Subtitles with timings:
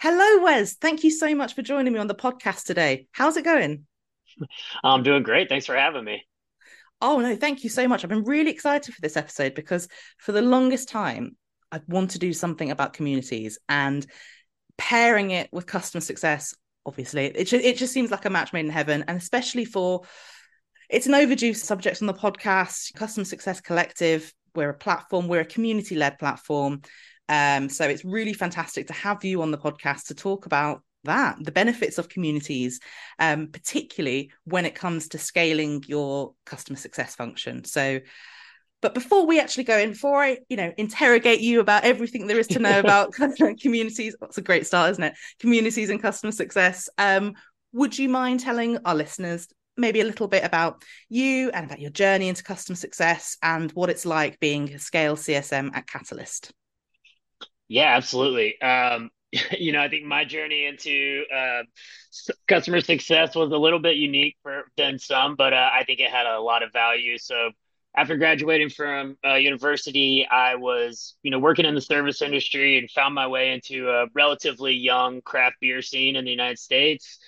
[0.00, 0.74] Hello, Wes.
[0.74, 3.06] Thank you so much for joining me on the podcast today.
[3.12, 3.86] How's it going?
[4.82, 5.48] I'm doing great.
[5.48, 6.22] Thanks for having me.
[7.00, 8.02] Oh, no, thank you so much.
[8.02, 9.88] I've been really excited for this episode because
[10.18, 11.36] for the longest time,
[11.70, 14.06] I want to do something about communities and
[14.78, 16.54] pairing it with customer success.
[16.86, 20.02] Obviously, it just, it just seems like a match made in heaven, and especially for
[20.88, 22.94] it's an overdue subject on the podcast.
[22.94, 24.32] Customer Success Collective.
[24.54, 25.28] We're a platform.
[25.28, 26.82] We're a community led platform.
[27.28, 31.36] Um, so it's really fantastic to have you on the podcast to talk about that
[31.40, 32.80] the benefits of communities
[33.18, 37.64] um, particularly when it comes to scaling your customer success function.
[37.64, 38.00] So
[38.82, 42.38] but before we actually go in before i you know interrogate you about everything there
[42.38, 43.14] is to know about
[43.60, 45.14] communities that's a great start isn't it?
[45.40, 46.88] Communities and customer success.
[46.98, 47.34] Um,
[47.72, 51.90] would you mind telling our listeners maybe a little bit about you and about your
[51.90, 56.52] journey into customer success and what it's like being a scale csm at catalyst
[57.68, 59.10] yeah absolutely um,
[59.58, 61.62] you know, I think my journey into uh,
[62.46, 66.10] customer success was a little bit unique for than some, but uh, I think it
[66.10, 67.18] had a lot of value.
[67.18, 67.50] So
[67.96, 72.88] after graduating from uh, university, I was, you know, working in the service industry and
[72.90, 77.18] found my way into a relatively young craft beer scene in the United States.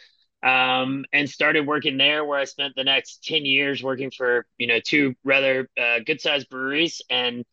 [0.43, 4.69] Um, and started working there where I spent the next 10 years working for, you
[4.69, 7.45] know, two rather uh, good sized breweries and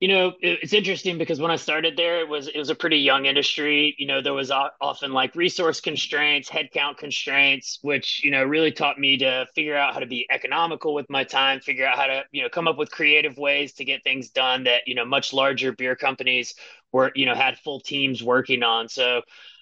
[0.00, 2.96] you know, it's interesting because when I started there, it was it was a pretty
[2.96, 3.94] young industry.
[3.98, 8.98] You know, there was often like resource constraints, headcount constraints, which you know really taught
[8.98, 12.24] me to figure out how to be economical with my time, figure out how to
[12.32, 15.34] you know come up with creative ways to get things done that you know much
[15.34, 16.54] larger beer companies
[16.92, 18.88] were you know had full teams working on.
[18.88, 19.20] So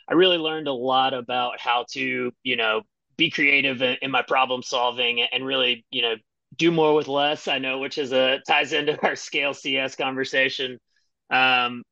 [0.08, 2.82] I really learned a lot about how to you know
[3.16, 6.14] be creative in, my problem solving and really you know
[6.58, 7.48] do more with less.
[7.48, 10.78] I know, which is a ties into our scale CS conversation.
[11.30, 11.82] Um,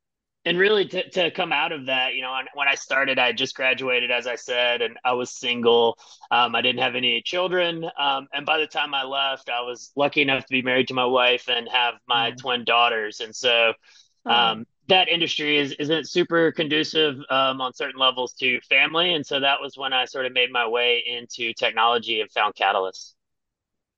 [0.45, 3.57] and really to, to come out of that, you know, when I started, I just
[3.57, 5.99] graduated, as I said, and I was single.
[6.31, 7.85] Um, I didn't have any children.
[7.99, 10.95] Um, and by the time I left, I was lucky enough to be married to
[10.95, 12.37] my wife and have my mm.
[12.37, 13.19] twin daughters.
[13.19, 13.73] And so,
[14.25, 19.41] um, that industry is isn't super conducive um, on certain levels to family, and so
[19.41, 23.16] that was when I sort of made my way into technology and found Catalyst.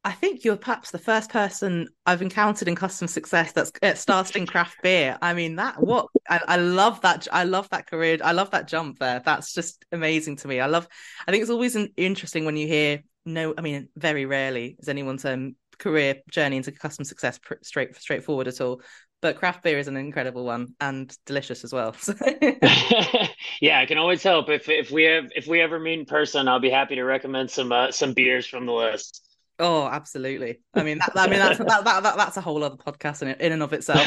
[0.05, 4.47] I think you're perhaps the first person I've encountered in customer success that's started in
[4.47, 5.19] craft beer.
[5.21, 7.27] I mean, that what I, I, love that.
[7.33, 8.19] I love that career.
[8.23, 9.21] I love that jump there.
[9.25, 10.61] That's just amazing to me.
[10.61, 10.87] I love.
[11.27, 13.55] I think it's always an, interesting when you hear no.
[13.59, 18.47] I mean, very rarely is anyone's um, career journey into customer success pr- straight straightforward
[18.47, 18.81] at all.
[19.21, 21.97] But craft beer is an incredible one and delicious as well.
[23.61, 26.47] yeah, I can always help if if we have if we ever meet in person.
[26.47, 29.28] I'll be happy to recommend some uh, some beers from the list.
[29.59, 30.61] Oh, absolutely.
[30.75, 33.29] I mean, that, I mean that's that, that, that, that's a whole other podcast in
[33.29, 34.07] in and of itself.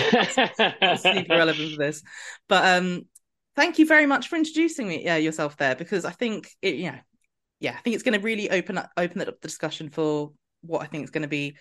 [1.00, 2.04] Super relevant for this.
[2.48, 3.04] But um,
[3.56, 7.00] thank you very much for introducing me uh, yourself there because I think it, yeah,
[7.60, 10.82] yeah, I think it's going to really open up open up the discussion for what
[10.82, 11.58] I think is going to be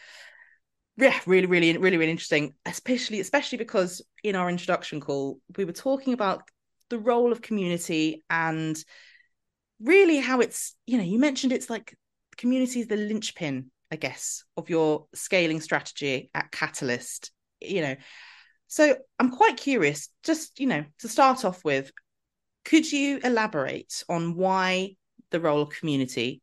[0.96, 2.54] yeah, really, really, really, really interesting.
[2.66, 6.42] Especially, especially because in our introduction call, we were talking about
[6.90, 8.76] the role of community and
[9.80, 11.96] really how it's you know you mentioned it's like
[12.36, 17.96] community is the linchpin I guess, of your scaling strategy at Catalyst, you know.
[18.68, 21.90] So I'm quite curious, just, you know, to start off with,
[22.64, 24.96] could you elaborate on why
[25.30, 26.40] the role of community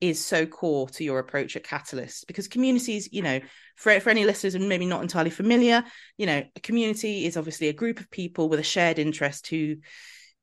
[0.00, 2.26] is so core to your approach at Catalyst?
[2.26, 3.40] Because communities, you know,
[3.76, 5.84] for, for any listeners and maybe not entirely familiar,
[6.16, 9.76] you know, a community is obviously a group of people with a shared interest who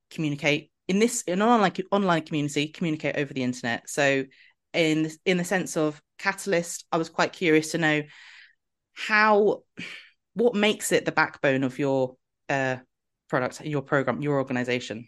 [0.10, 4.24] communicate in this in an online online community communicate over the internet so
[4.75, 8.02] in in the sense of catalyst i was quite curious to know
[8.94, 9.62] how
[10.34, 12.16] what makes it the backbone of your
[12.50, 12.78] uh
[13.30, 15.08] product your program your organization?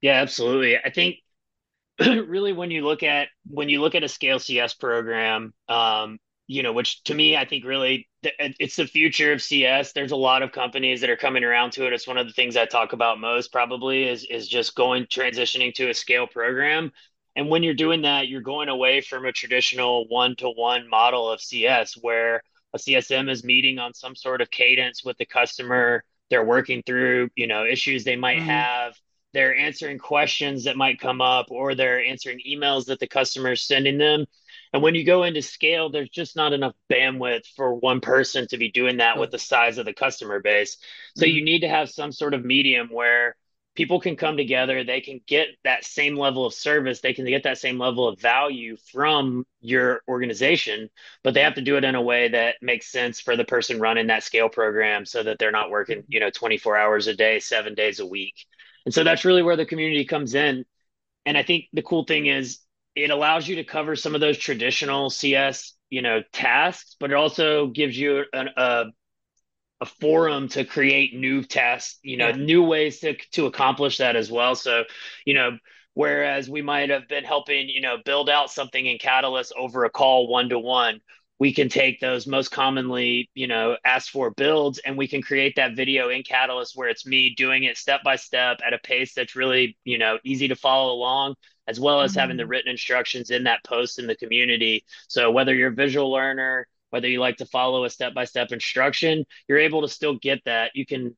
[0.00, 0.78] Yeah absolutely.
[0.78, 1.16] I think
[2.00, 6.62] really when you look at when you look at a scale cs program um you
[6.62, 10.42] know which to me i think really it's the future of cs there's a lot
[10.42, 11.92] of companies that are coming around to it.
[11.92, 15.74] It's one of the things i talk about most probably is is just going transitioning
[15.74, 16.90] to a scale program
[17.36, 21.30] and when you're doing that, you're going away from a traditional one to one model
[21.30, 22.42] of CS where
[22.74, 26.04] a CSM is meeting on some sort of cadence with the customer.
[26.28, 28.48] They're working through, you know, issues they might mm-hmm.
[28.48, 28.94] have.
[29.32, 33.62] They're answering questions that might come up, or they're answering emails that the customer is
[33.62, 34.26] sending them.
[34.72, 38.56] And when you go into scale, there's just not enough bandwidth for one person to
[38.56, 40.78] be doing that with the size of the customer base.
[41.16, 41.36] So mm-hmm.
[41.36, 43.36] you need to have some sort of medium where
[43.80, 47.44] people can come together they can get that same level of service they can get
[47.44, 50.88] that same level of value from your organization
[51.24, 53.80] but they have to do it in a way that makes sense for the person
[53.80, 57.38] running that scale program so that they're not working you know 24 hours a day
[57.40, 58.34] 7 days a week
[58.84, 60.64] And so that's really where the community comes in.
[61.26, 62.60] And I think the cool thing is
[62.96, 67.14] it allows you to cover some of those traditional CS, you know, tasks, but it
[67.16, 68.86] also gives you an, a
[69.80, 72.36] a forum to create new tasks, you know, yeah.
[72.36, 74.54] new ways to to accomplish that as well.
[74.54, 74.84] So,
[75.24, 75.58] you know,
[75.94, 79.90] whereas we might have been helping, you know, build out something in Catalyst over a
[79.90, 81.00] call one to one,
[81.38, 85.56] we can take those most commonly, you know, asked for builds and we can create
[85.56, 89.14] that video in Catalyst where it's me doing it step by step at a pace
[89.14, 91.34] that's really, you know, easy to follow along
[91.66, 92.20] as well as mm-hmm.
[92.20, 92.50] having the mm-hmm.
[92.50, 94.84] written instructions in that post in the community.
[95.08, 98.52] So whether you're a visual learner, whether you like to follow a step by step
[98.52, 100.72] instruction, you're able to still get that.
[100.74, 101.16] You can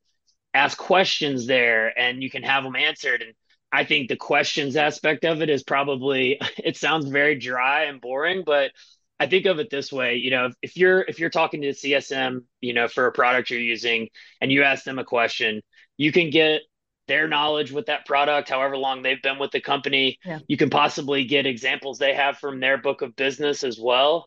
[0.54, 3.22] ask questions there and you can have them answered.
[3.22, 3.32] And
[3.72, 8.42] I think the questions aspect of it is probably, it sounds very dry and boring,
[8.44, 8.70] but
[9.18, 11.68] I think of it this way, you know, if, if you're if you're talking to
[11.68, 14.08] the CSM, you know, for a product you're using
[14.40, 15.62] and you ask them a question,
[15.96, 16.62] you can get
[17.06, 20.18] their knowledge with that product, however long they've been with the company.
[20.24, 20.40] Yeah.
[20.48, 24.26] You can possibly get examples they have from their book of business as well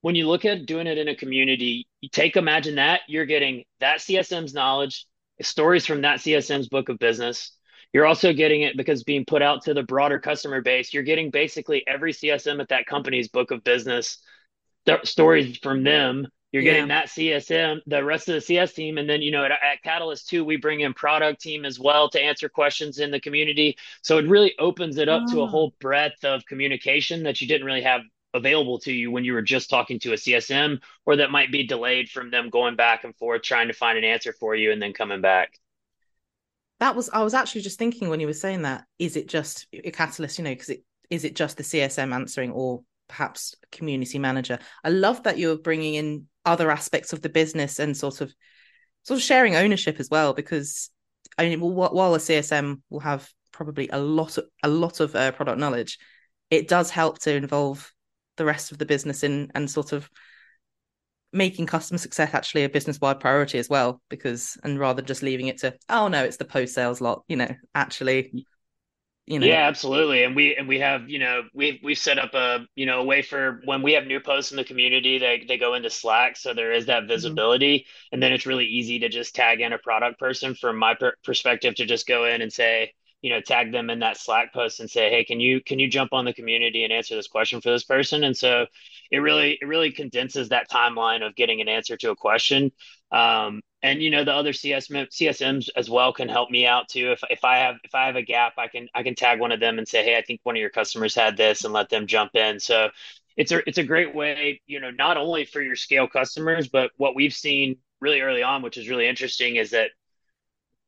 [0.00, 3.64] when you look at doing it in a community, you take imagine that you're getting
[3.80, 5.06] that CSM's knowledge,
[5.42, 7.52] stories from that CSM's book of business.
[7.92, 10.92] You're also getting it because being put out to the broader customer base.
[10.92, 14.18] You're getting basically every CSM at that company's book of business
[14.86, 16.26] th- stories from them.
[16.52, 16.72] You're yeah.
[16.72, 19.82] getting that CSM, the rest of the CS team, and then you know at, at
[19.82, 23.76] Catalyst too, we bring in product team as well to answer questions in the community.
[24.02, 25.32] So it really opens it up oh.
[25.32, 25.48] to a ah.
[25.48, 28.02] whole breadth of communication that you didn't really have
[28.34, 31.66] available to you when you were just talking to a CSM, or that might be
[31.66, 34.80] delayed from them going back and forth trying to find an answer for you and
[34.80, 35.58] then coming back.
[36.80, 38.84] That was I was actually just thinking when you were saying that.
[38.98, 40.38] Is it just a catalyst?
[40.38, 44.58] You know, because it is it just the CSM answering, or perhaps community manager?
[44.84, 48.32] I love that you're bringing in other aspects of the business and sort of
[49.02, 50.34] sort of sharing ownership as well.
[50.34, 50.90] Because
[51.36, 55.32] I mean, while a CSM will have probably a lot of a lot of uh,
[55.32, 55.98] product knowledge,
[56.50, 57.92] it does help to involve
[58.38, 60.08] the rest of the business in and sort of
[61.32, 65.48] making customer success actually a business wide priority as well because and rather just leaving
[65.48, 68.46] it to oh no it's the post sales lot you know actually
[69.26, 72.32] you know yeah absolutely and we and we have you know we've we've set up
[72.32, 75.44] a you know a way for when we have new posts in the community they
[75.46, 77.08] they go into slack so there is that mm-hmm.
[77.08, 78.14] visibility mm-hmm.
[78.14, 81.14] and then it's really easy to just tag in a product person from my per-
[81.24, 82.90] perspective to just go in and say
[83.22, 85.88] you know tag them in that slack post and say hey can you can you
[85.88, 88.24] jump on the community and answer this question for this person?
[88.24, 88.66] And so
[89.10, 92.72] it really it really condenses that timeline of getting an answer to a question.
[93.10, 97.12] Um, and you know the other CS, csms as well can help me out too.
[97.12, 99.52] If, if i have if i have a gap i can i can tag one
[99.52, 101.88] of them and say hey i think one of your customers had this and let
[101.88, 102.60] them jump in.
[102.60, 102.90] So
[103.36, 106.90] it's a it's a great way you know not only for your scale customers but
[106.96, 109.90] what we've seen really early on which is really interesting is that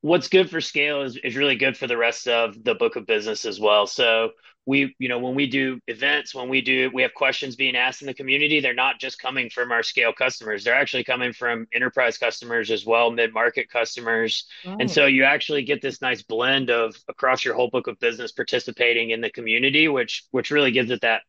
[0.02, 3.06] what's good for scale is, is really good for the rest of the book of
[3.06, 3.87] business as well.
[3.87, 4.31] So
[4.67, 8.02] we, you know, when we do events, when we do, we have questions being asked
[8.02, 10.64] in the community, they're not just coming from our scale customers.
[10.64, 14.47] They're actually coming from enterprise customers as well, mid-market customers.
[14.64, 14.76] Oh.
[14.79, 18.32] And so you actually get this nice blend of across your whole book of business
[18.32, 21.23] participating in the community, which, which really gives it that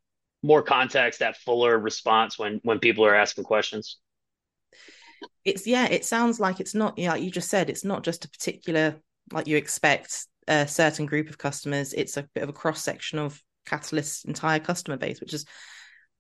[0.44, 3.98] more context, that fuller response when, when people are asking questions
[5.46, 8.26] it's yeah it sounds like it's not yeah like you just said it's not just
[8.26, 8.96] a particular
[9.32, 13.20] like you expect a certain group of customers it's a bit of a cross section
[13.20, 15.46] of catalyst's entire customer base which is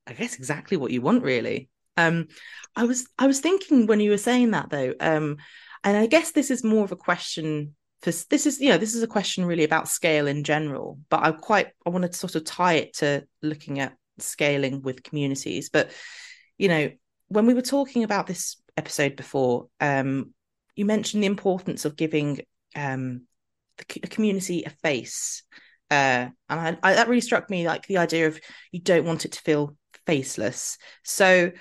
[0.08, 1.70] i guess exactly what you want really.
[1.98, 2.28] Um
[2.76, 5.38] i was i was thinking when you were saying that though um
[5.84, 8.96] and i guess this is more of a question for this is you know this
[8.96, 12.36] is a question really about scale in general but i quite i wanted to sort
[12.36, 15.70] of tie it to looking at scaling with communities.
[15.70, 15.92] But
[16.58, 16.92] you know
[17.28, 20.34] when we were talking about this episode before, um,
[20.76, 22.42] you mentioned the importance of giving
[22.76, 23.24] um,
[23.78, 25.44] the community a face.
[25.90, 28.40] Uh, and I, I, that really struck me like the idea of
[28.72, 29.76] you don't want it to feel
[30.06, 30.78] faceless.
[31.04, 31.52] So,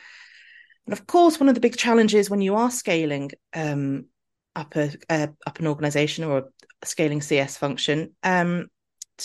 [0.86, 4.06] and of course, one of the big challenges when you are scaling um,
[4.54, 6.38] up a uh, up an organization or
[6.82, 8.68] a scaling CS function, um,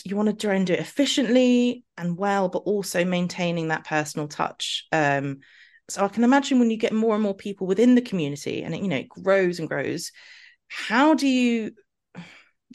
[0.04, 4.28] you want to try and do it efficiently and well, but also maintaining that personal
[4.28, 4.86] touch.
[4.92, 5.40] Um,
[5.90, 8.74] so I can imagine when you get more and more people within the community and
[8.74, 10.12] it, you know, it grows and grows,
[10.68, 11.72] how do you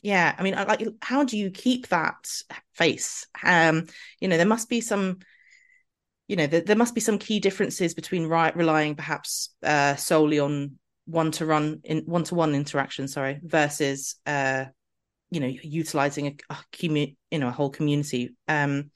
[0.02, 2.26] yeah, I mean, like how do you keep that
[2.74, 3.26] face?
[3.42, 3.86] Um,
[4.20, 5.18] you know, there must be some
[6.28, 10.38] you know, there, there must be some key differences between right relying perhaps uh solely
[10.38, 14.66] on one to run in one to one interaction, sorry, versus uh
[15.30, 18.36] you know, utilizing a, a commu- you know, a whole community.
[18.48, 18.90] Um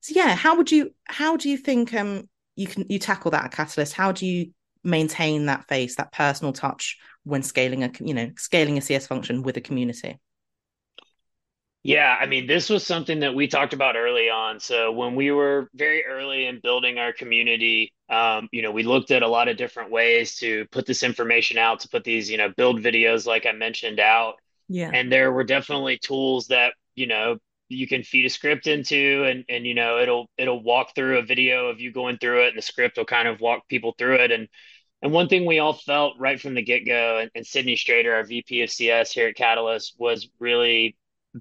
[0.00, 3.44] so yeah, how would you how do you think um you can you tackle that
[3.44, 3.92] at Catalyst?
[3.92, 4.52] How do you
[4.84, 9.42] maintain that face, that personal touch when scaling a you know scaling a CS function
[9.42, 10.18] with a community?
[11.84, 14.60] Yeah, I mean, this was something that we talked about early on.
[14.60, 19.10] So when we were very early in building our community, um, you know, we looked
[19.10, 22.38] at a lot of different ways to put this information out, to put these, you
[22.38, 24.34] know, build videos like I mentioned out.
[24.68, 24.92] Yeah.
[24.94, 27.38] And there were definitely tools that, you know,
[27.72, 31.22] you can feed a script into and and you know, it'll it'll walk through a
[31.22, 34.16] video of you going through it and the script will kind of walk people through
[34.16, 34.30] it.
[34.32, 34.48] And
[35.02, 38.24] and one thing we all felt right from the get-go, and, and Sydney Strader, our
[38.24, 40.96] VP of CS here at Catalyst, was really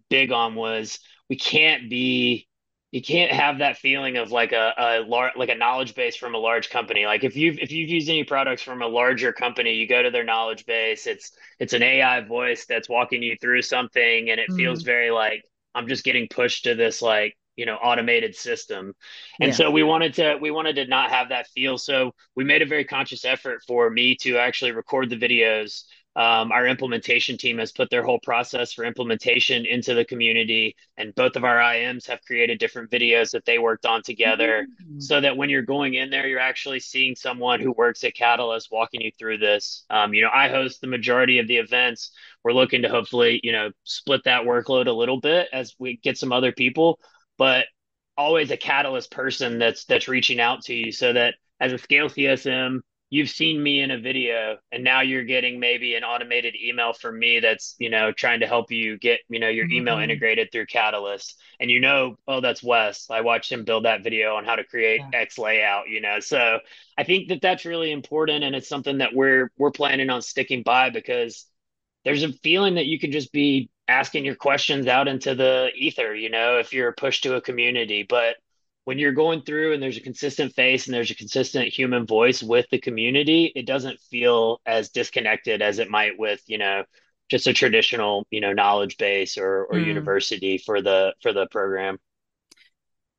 [0.10, 2.48] big on was we can't be
[2.92, 6.36] you can't have that feeling of like a, a large like a knowledge base from
[6.36, 9.74] a large company like if you've if you've used any products from a larger company
[9.74, 13.62] you go to their knowledge base it's it's an ai voice that's walking you through
[13.62, 15.44] something and it feels Mm, very like
[15.76, 18.94] i'm just getting pushed to this like you know automated system
[19.40, 19.56] and yeah.
[19.56, 22.66] so we wanted to we wanted to not have that feel so we made a
[22.66, 25.84] very conscious effort for me to actually record the videos
[26.16, 31.16] um, our implementation team has put their whole process for implementation into the community, and
[31.16, 35.22] both of our IMs have created different videos that they worked on together Mm, so
[35.22, 39.02] that when you're going in there, you're actually seeing someone who works at Catalyst walking
[39.02, 39.86] you through this.
[39.90, 42.12] Um, you know, I host the majority of the events.
[42.44, 46.18] We're looking to hopefully, you know, split that workload a little bit as we get
[46.18, 47.00] some other people,
[47.38, 47.66] but
[48.18, 52.10] always a Catalyst person that's that's reaching out to you so that as a scale
[52.10, 56.94] CSM, you've seen me in a video and now you're getting maybe an automated email
[56.94, 60.04] from me that's you know trying to help you get you know your email mm,
[60.04, 64.36] integrated through catalyst and you know oh that's wes i watched him build that video
[64.36, 65.20] on how to create yeah.
[65.20, 66.58] x layout you know so
[66.98, 70.64] i think that that's really important and it's something that we're we're planning on sticking
[70.64, 71.46] by because
[72.04, 76.16] there's a feeling that you can just be asking your questions out into the ether,
[76.16, 78.04] you know, if you're pushed to a community.
[78.08, 78.38] But
[78.86, 82.42] when you're going through and there's a consistent face and there's a consistent human voice
[82.42, 86.84] with the community, it doesn't feel as disconnected as it might with, you know,
[87.30, 89.86] just a traditional, you know, knowledge base or or Mm.
[89.86, 91.98] university for the for the program.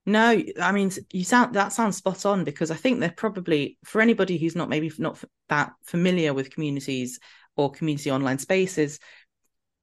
[0.05, 4.01] No, I mean you sound that sounds spot on because I think they're probably for
[4.01, 7.21] anybody who's not maybe not that familiar with communities
[7.57, 8.99] or community online spaces.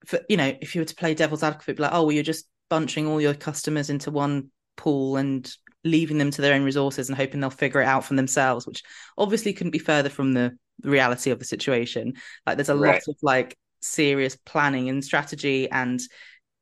[0.05, 2.23] For you know, if you were to play devil's advocate, be like, oh, well, you're
[2.23, 5.49] just bunching all your customers into one pool and
[5.83, 8.83] leaving them to their own resources and hoping they'll figure it out for themselves, which
[9.17, 12.13] obviously couldn't be further from the reality of the situation.
[12.45, 15.99] Like, there's a lot of like serious planning and strategy, and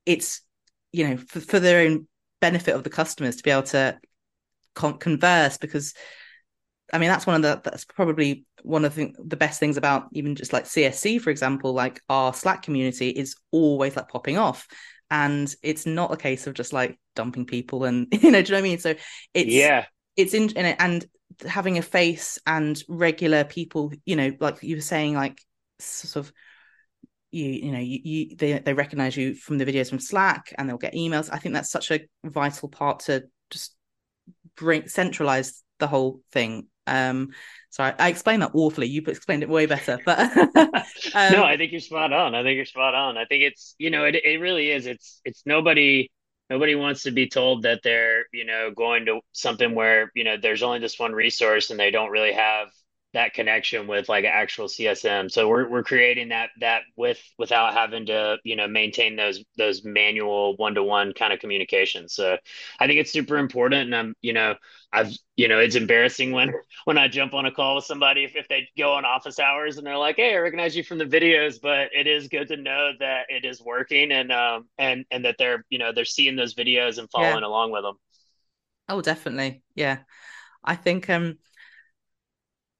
[0.05, 0.41] it's
[0.91, 2.07] you know for, for their own
[2.39, 3.97] benefit of the customers to be able to
[4.75, 5.93] con- converse because
[6.93, 10.07] I mean that's one of the that's probably one of the, the best things about
[10.13, 14.67] even just like CSC for example like our Slack community is always like popping off
[15.09, 18.51] and it's not a case of just like dumping people and you know do you
[18.53, 18.95] know what I mean so
[19.33, 19.85] it's Yeah.
[20.15, 21.05] it's in and
[21.47, 25.39] having a face and regular people you know like you were saying like
[25.79, 26.33] sort of
[27.31, 30.67] you you know you, you they they recognize you from the videos from Slack and
[30.67, 31.29] they'll get emails.
[31.31, 33.75] I think that's such a vital part to just
[34.55, 36.67] bring centralize the whole thing.
[36.87, 37.31] Um,
[37.69, 38.87] sorry, I explained that awfully.
[38.87, 40.31] You explained it way better, but
[41.29, 42.35] No, um, I think you're spot on.
[42.35, 43.17] I think you're spot on.
[43.17, 44.85] I think it's, you know, it it really is.
[44.85, 46.09] It's it's nobody
[46.49, 50.37] nobody wants to be told that they're, you know, going to something where, you know,
[50.41, 52.69] there's only this one resource and they don't really have
[53.13, 55.29] that connection with like actual CSM.
[55.29, 59.83] So we're we're creating that that with without having to, you know, maintain those those
[59.83, 62.13] manual one-to-one kind of communications.
[62.13, 62.37] So
[62.79, 64.55] I think it's super important and I'm, you know,
[64.91, 66.53] I've, you know, it's embarrassing when
[66.85, 69.77] when I jump on a call with somebody if, if they go on office hours
[69.77, 72.57] and they're like, "Hey, I recognize you from the videos," but it is good to
[72.57, 76.35] know that it is working and um and and that they're you know they're seeing
[76.35, 77.95] those videos and yeah, following along with them.
[78.89, 79.99] oh, definitely, yeah.
[80.63, 81.39] I think um,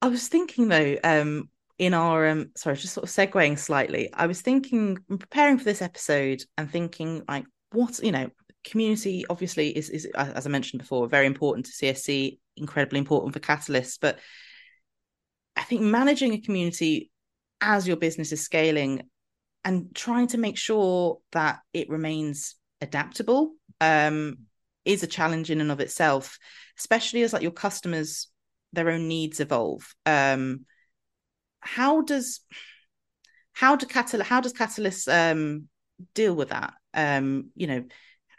[0.01, 4.11] I was thinking though, um, in our um, sorry, just sort of segueing slightly.
[4.13, 8.29] I was thinking, preparing for this episode and thinking like, what you know,
[8.63, 13.39] community obviously is is as I mentioned before, very important to CSC, incredibly important for
[13.39, 14.19] Catalyst, but
[15.55, 17.11] I think managing a community
[17.61, 19.09] as your business is scaling
[19.65, 24.37] and trying to make sure that it remains adaptable um,
[24.85, 26.37] is a challenge in and of itself,
[26.77, 28.27] especially as like your customers
[28.73, 29.95] their own needs evolve.
[30.05, 30.65] Um,
[31.59, 32.41] how does
[33.53, 35.67] how do Catal how does Catalyst um,
[36.13, 36.73] deal with that?
[36.93, 37.85] Um, you know,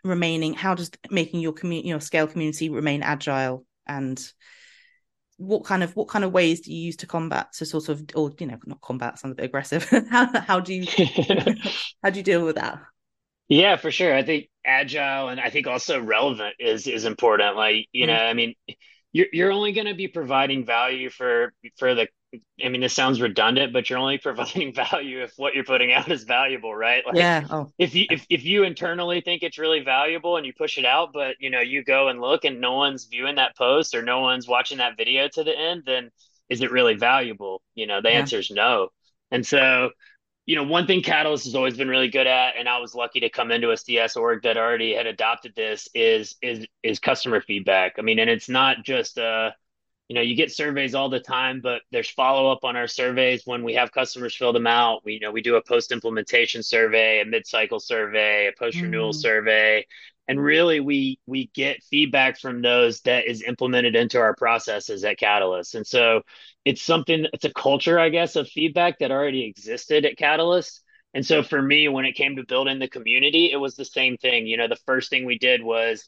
[0.05, 4.33] remaining how does making your community your scale community remain agile and
[5.37, 8.03] what kind of what kind of ways do you use to combat to sort of
[8.17, 10.87] or you know not combat sounds a bit aggressive how how do you
[12.03, 12.81] how do you deal with that
[13.49, 14.15] Yeah, for sure.
[14.15, 17.57] I think agile and I think also relevant is is important.
[17.57, 18.55] Like, you know, mm, I mean,
[19.13, 22.09] you're you're only going to be providing value for for the
[22.63, 26.11] I mean, this sounds redundant, but you're only providing value if what you're putting out
[26.11, 27.05] is valuable, right?
[27.07, 30.53] Like yeah oh if you if, if you internally think it's really valuable and you
[30.53, 33.57] push it out, but you know, you go and look and no one's viewing that
[33.57, 36.11] post or no one's watching that video to the end, then
[36.49, 37.63] is it really valuable?
[37.75, 38.89] You know, the yeah answer is no.
[39.31, 39.91] And so,
[40.49, 43.21] you know, one thing Catalyst has always been really good at, and I was lucky
[43.21, 47.43] to come into a CS org that already had adopted this, is is is customer
[47.43, 47.97] feedback.
[47.99, 49.51] I mean, and it's not just uh
[50.09, 53.43] you know, you get surveys all the time, but there's follow up on our surveys
[53.45, 55.05] when we have customers fill them out.
[55.05, 58.81] We, you know, we do a post implementation survey, a mid cycle survey, a post
[58.81, 59.85] renewal mm, survey,
[60.29, 65.19] and really we we get feedback from those that is implemented into our processes at
[65.19, 65.75] Catalyst.
[65.75, 66.23] And so
[66.65, 70.83] it's something, it's a culture, I guess, of feedback that already existed at Catalyst.
[71.15, 74.19] And so for me, when it came to building the community, it was the same
[74.19, 74.47] thing.
[74.47, 76.07] You know, the first thing we did was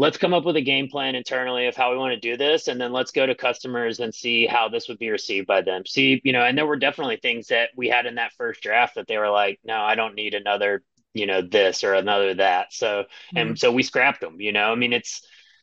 [0.00, 2.68] let's come up with a game plan internally of how we want to do this
[2.68, 5.84] and then let's go to customers and see how this would be received by them
[5.84, 8.94] see you know and there were definitely things that we had in that first draft
[8.94, 10.82] that they were like no i don't need another
[11.14, 12.72] you know this or another that.
[12.72, 14.72] So mm, and so we scrapped them you know?
[14.72, 15.22] I mean it's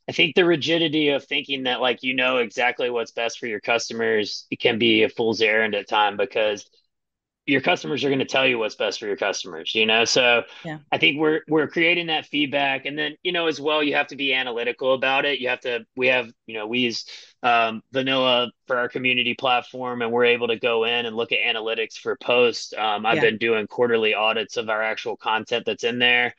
[0.10, 3.60] i think the rigidity of thinking that like you know exactly what's best for your
[3.60, 6.66] customers it can be a fool's errand at time because
[7.48, 10.06] your customers are going to tell you what's best for your customers you know?
[10.06, 10.80] So yeah.
[10.92, 12.86] I think we're we're creating that feedback.
[12.86, 15.40] And then you know as well you have to be analytical about it.
[15.40, 17.06] You have to we have you know we use
[17.44, 21.40] um, vanilla for our community platform and we're able to go in and look at
[21.40, 22.74] analytics for posts.
[22.78, 23.22] Um, i've yeah.
[23.22, 26.34] been doing quarterly audits of our actual content that's in there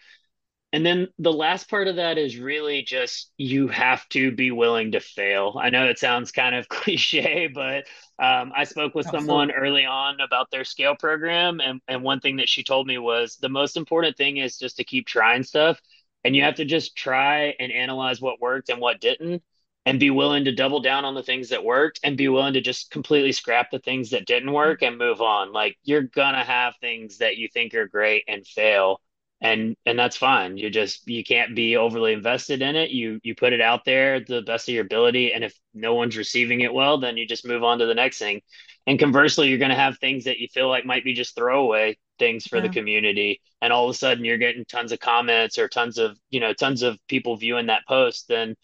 [0.73, 4.93] and then the last part of that is really just you have to be willing
[4.93, 5.59] to fail.
[5.61, 7.87] I know it sounds kind of cliche, but
[8.19, 12.21] um, I spoke with all someone early on about their scale program, and, and one
[12.21, 15.43] thing that she told me was the most important thing is just to keep trying
[15.43, 15.81] stuff.
[16.25, 19.43] And you have to just try and analyze what worked and what didn't,
[19.87, 22.61] and be willing to double down on the things that worked and be willing to
[22.61, 25.53] just completely scrap the things that didn't work and move on.
[25.53, 29.01] Like you're gonna have things that you think are great and fail
[29.41, 30.57] and and that's fine.
[30.57, 32.91] You just you can't be overly invested in it.
[32.91, 36.17] You you put it out there the best of your ability and if no one's
[36.17, 38.41] receiving it well then you just move on to the next thing.
[38.87, 41.99] And conversely you're going to have things that you feel like might be just throwaway
[42.19, 45.69] things for the community and all of a sudden you're getting tons of comments or
[45.69, 48.57] tons of you know tons of people viewing that post then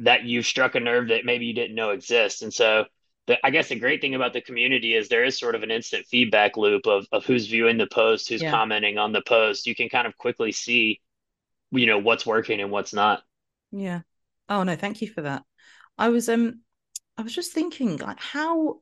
[0.00, 2.42] that you've struck a nerve that maybe you didn't know exists.
[2.42, 2.84] And so
[3.26, 5.70] the, I guess the great thing about the community is there is sort of an
[5.70, 9.66] instant feedback loop of, of who's viewing the post, who's yeah commenting on the post.
[9.66, 11.00] You can kind of quickly see,
[11.72, 13.22] you know, what's working and what's not.
[13.70, 14.00] yeah
[14.48, 15.42] oh no thank you for that
[15.98, 16.60] i was um
[17.16, 18.76] i was just thinking like how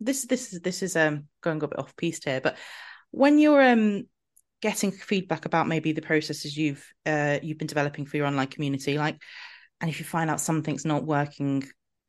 [0.00, 2.56] this this is this is um going a bit off piece here but
[3.10, 4.04] when you're um
[4.60, 8.98] getting feedback about maybe the processes you've uh you've been developing for your online community
[8.98, 9.20] like
[9.80, 11.62] and if you find out something's not working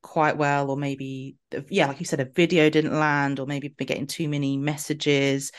[0.05, 1.35] quite well or maybe
[1.69, 5.51] yeah like you said a video didn't land or maybe we're getting too many messages.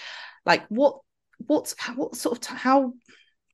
[0.44, 1.00] Like what
[1.38, 2.92] what's what sort of how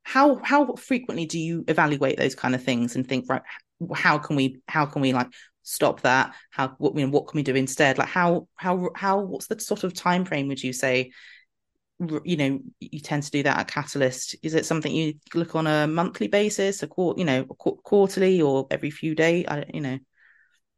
[0.02, 3.40] how how frequently do you evaluate those kind of things and think right
[3.94, 5.28] how can we how can we like
[5.62, 6.35] stop that?
[6.50, 7.96] How what you what can we do instead?
[7.96, 11.11] Like how how how what's the sort of time frame would you say
[12.24, 14.37] you know you tend to do that at catalyst?
[14.42, 18.42] Is it something you look on a monthly basis a quarter you know qu- quarterly
[18.42, 19.98] or every few days i don't you know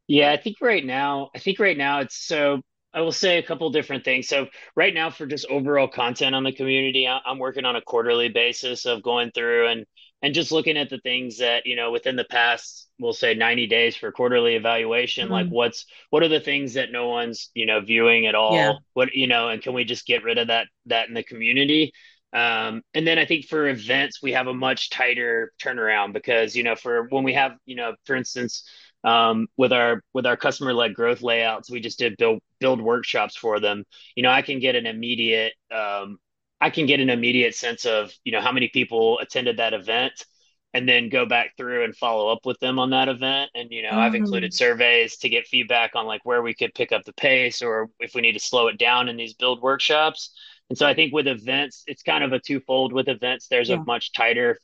[0.07, 2.61] Yeah, I think right now, I think right now it's so
[2.93, 4.27] I will say a couple different things.
[4.27, 8.29] So right now for just overall content on the community, I'm working on a quarterly
[8.29, 9.85] basis of going through and
[10.21, 13.67] and just looking at the things that, you know, within the past, we'll say 90
[13.67, 17.65] days for quarterly evaluation, like Mm, what's what are the things that no one's, you
[17.65, 18.81] know, viewing at yeah all?
[18.93, 21.91] What, you know, and can we just get rid of that that in the community?
[22.33, 26.63] Um, and then I think for events, we have a much tighter turnaround because, you
[26.63, 28.63] know, for when we have, you know, for instance,
[29.05, 33.37] um, with our with our customer led growth layouts, we just did build build workshops
[33.37, 33.85] for them.
[34.15, 36.17] You know, I can get an immediate um,
[36.59, 40.25] I can get an immediate sense of you know how many people attended that event,
[40.73, 43.51] and then go back through and follow up with them on that event.
[43.53, 46.73] And you know, I've included mm, surveys to get feedback on like where we could
[46.73, 49.61] pick up the pace or if we need to slow it down in these build
[49.61, 50.31] workshops.
[50.69, 52.91] And so I think with events, it's kind of a twofold.
[52.91, 54.57] With events, there's a much tighter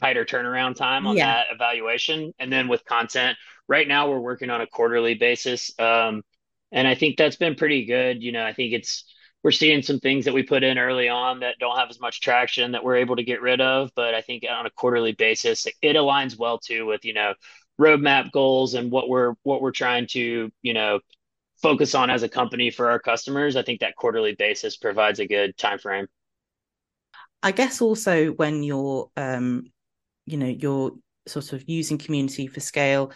[0.00, 3.36] tighter turnaround time on yeah that evaluation, and then with content
[3.68, 5.72] right now we're working on a quarterly basis.
[5.78, 6.22] Um,
[6.72, 8.22] and I think that's been pretty good.
[8.22, 9.04] You know, I think it's
[9.42, 12.20] we're seeing some things that we put in early on that don't have as much
[12.20, 13.90] traction that we're able to get rid of.
[13.94, 17.34] But I think on a quarterly basis, it aligns well too with, you know,
[17.80, 21.00] roadmap goals and what we're what we're trying to, you know,
[21.62, 23.56] focus on as a company for our customers.
[23.56, 26.06] I think that quarterly basis provides a good time frame.
[27.42, 29.64] i guess also when you're um
[30.26, 30.92] you know you're
[31.26, 33.12] sort of using community for scale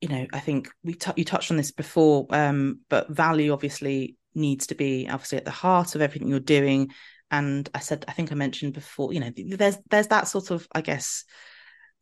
[0.00, 4.16] you know, I think we t- you touched on this before, um, but value obviously
[4.34, 6.90] needs to be obviously at the heart of everything you're doing.
[7.30, 10.66] And I said, I think I mentioned before, you know, there's there's that sort of,
[10.72, 11.24] I guess,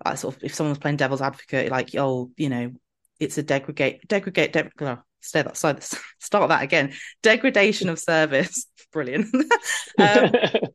[0.05, 2.73] uh, sort of if someone's playing devil's advocate, like, oh, you know,
[3.21, 5.83] it's a degrade, degrade, de- oh, stay that side,
[6.19, 8.67] start that again, degradation of service.
[8.93, 9.35] Brilliant.
[9.99, 10.33] um,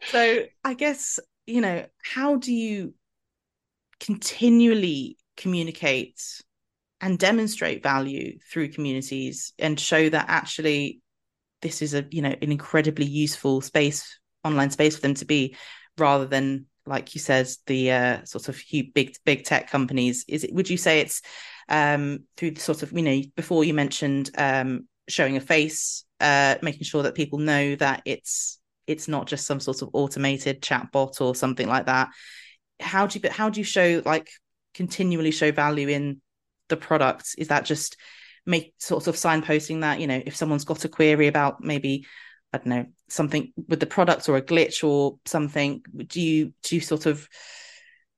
[0.10, 2.94] so I guess you know, how do you
[4.00, 6.22] continually communicate
[7.02, 11.02] and demonstrate value through communities and show that actually
[11.62, 15.56] this is a you know an incredibly useful space online space for them to be
[15.98, 18.62] rather than like you said the uh, sort of
[18.94, 20.26] big big tech companies.
[20.28, 21.22] Is it would you say it's
[21.70, 26.56] um, through the sort of you know before you mentioned um, showing a face uh,
[26.62, 30.92] making sure that people know that it's it's not just some sort of automated chat
[30.92, 32.10] bot or something like that.
[32.80, 34.30] How do you how do you show like
[34.74, 36.22] continually show value in
[36.70, 37.98] the product is that just
[38.46, 42.06] make sort of signposting that you know if someone's got a query about maybe
[42.54, 46.76] i don't know something with the product or a glitch or something do you do
[46.76, 47.28] you sort of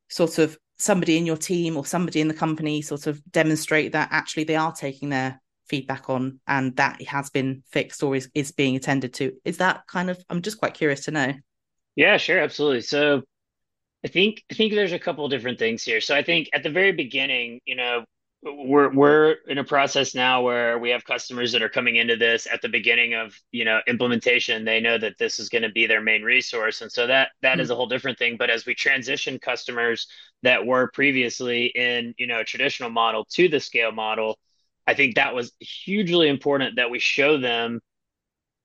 [0.10, 4.10] sort of somebody in your team or somebody in the company sort of demonstrate that
[4.12, 8.52] actually they are taking their feedback on and that has been fixed or is, is
[8.52, 9.34] being attended to?
[9.46, 11.34] Is that kind of i'm just quite curious to know.
[11.96, 12.40] Yeah sure.
[12.40, 12.82] Absolutely.
[12.82, 13.22] So
[14.04, 16.02] i think i think there's a couple different things here.
[16.02, 18.06] So i think at the very beginning you know
[18.42, 22.48] we're we're in a process now where we have customers that are coming into this
[22.52, 24.64] at the beginning of you know implementation.
[24.64, 26.82] They know that this is going to be their main resource.
[26.82, 27.62] And so that that mm-hmm.
[27.62, 28.38] is a whole different thing.
[28.38, 30.08] But as we transition customers
[30.44, 34.38] that were previously in you know a traditional model to the scale model
[34.88, 37.80] i think that was hugely important that we show them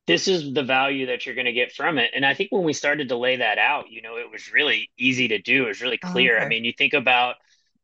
[0.06, 2.10] this is the value that you're going to get from it.
[2.14, 4.90] And i think when we started to lay that out you know it was really
[4.98, 5.64] easy to do.
[5.64, 6.36] It was really clear.
[6.36, 6.44] Okay.
[6.44, 7.36] i mean you think about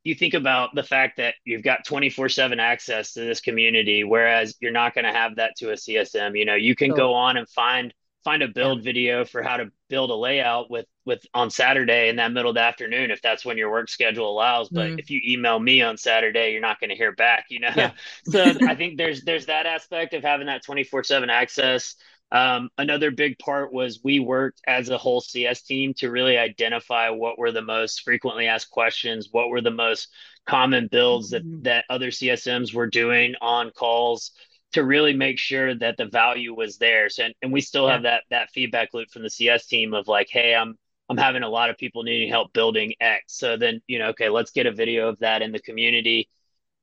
[0.05, 4.73] you think about the fact that you've got 24/7 access to this community whereas you're
[4.73, 7.49] not going to have that to a CSM you know you can go on and
[7.49, 7.93] find
[8.25, 12.17] find a build video for how to build a layout with with on Saturday in
[12.17, 14.99] that middle of the afternoon if that's when your work schedule allows but mm-hmm.
[14.99, 17.93] if you email me on Saturday you're not going to hear back you know yeah.
[18.25, 21.97] so I think there's there's that aspect of having that 24/7 access
[22.33, 27.11] um, another big part was we worked as a whole CS team to really identify
[27.11, 30.09] what were the most frequently asked questions, what were the most
[30.47, 31.63] common builds mm-hmm.
[31.63, 34.33] that, that other CSMs were doing on calls
[34.73, 37.09] to really make sure that the value was there.
[37.09, 37.95] So, and, and we still yeah.
[37.95, 41.43] have that that feedback loop from the CS team of like, hey, I'm I'm having
[41.43, 43.37] a lot of people needing help building X.
[43.39, 46.29] So then, you know, okay, let's get a video of that in the community.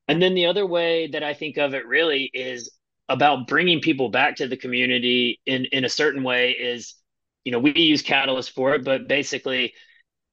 [0.09, 2.69] And then the other way that I think of it really is
[3.09, 6.95] about bringing people back to the community in in a certain way is
[7.43, 9.73] you know we use catalyst for it but basically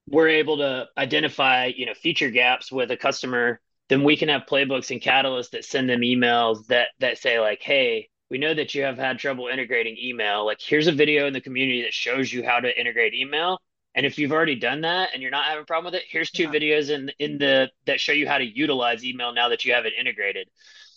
[0.08, 3.60] we're able to identify you know feature gaps with a customer.
[3.88, 7.62] Then we can have playbooks and catalyst that send them emails that that say like
[7.62, 10.44] hey we know that you have had trouble integrating email.
[10.44, 13.58] Like here's a video in the community that shows you how to integrate email.
[13.94, 16.30] And if you've already done that and you're not having a problem with it here's
[16.30, 16.50] two yeah.
[16.50, 19.86] videos in in the that show you how to utilize email now that you have
[19.86, 20.48] it integrated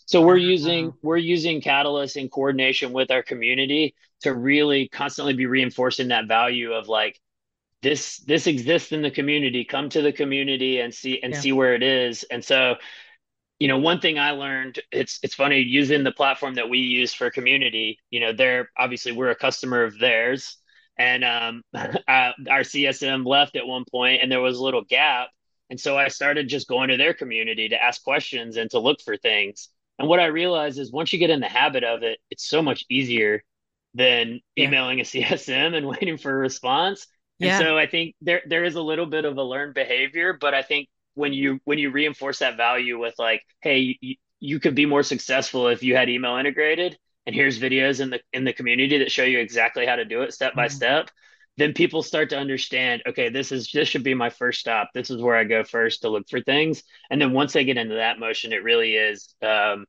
[0.08, 5.46] so we're using we're using Catalyst in coordination with our community to really constantly be
[5.46, 7.20] reinforcing that value of like
[7.82, 9.65] this this exists in the community.
[9.65, 11.39] Come to the community and see and yeah.
[11.41, 12.24] see where it is.
[12.24, 12.76] And so,
[13.60, 17.13] you know, one thing I learned it's it's funny using the platform that we use
[17.13, 18.00] for community.
[18.10, 20.56] You know, they're obviously we're a customer of theirs,
[20.98, 25.32] and um, our CSM left at one point, and there was a little gap.
[25.70, 29.02] And so I started just going to their community to ask questions and to look
[29.02, 29.67] for things.
[30.00, 32.62] And what I realized is once you get in the habit of it, it's so
[32.62, 33.44] much easier
[33.94, 34.68] than yeah.
[34.68, 37.08] emailing a CSM and waiting for a response.
[37.40, 37.58] Yeah.
[37.58, 40.54] And so I think there there is a little bit of a learned behavior, but
[40.54, 44.76] I think when you when you reinforce that value with like, hey, you, you could
[44.76, 48.54] be more successful if you had email integrated, and here's videos in the in the
[48.54, 50.62] community that show you exactly how to do it step mm-hmm.
[50.62, 51.10] by step
[51.58, 54.89] then people start to understand okay this is this should be my first stop.
[54.93, 56.84] This is where i go first to look for things.
[57.10, 59.86] And then once they get into that motion it really is um,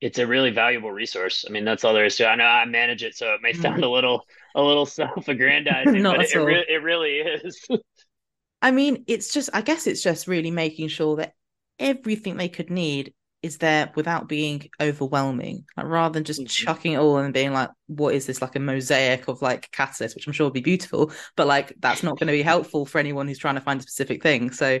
[0.00, 1.44] it's a really valuable resource.
[1.48, 2.28] I mean that's all there is to it.
[2.28, 3.84] I know i manage it so it may sound mm-hmm.
[3.84, 7.66] a little a little self-aggrandizing but it, it, re- it really is.
[8.62, 11.34] I mean it's just i guess it's just really making sure that
[11.78, 16.46] everything they could need is there without being overwhelming like rather than just mm-hmm.
[16.46, 20.14] chucking it all and being like what is this like a mosaic of like catalyst
[20.14, 22.98] which i'm sure will be beautiful but like that's not going to be helpful for
[22.98, 24.78] anyone who's trying to find a specific thing so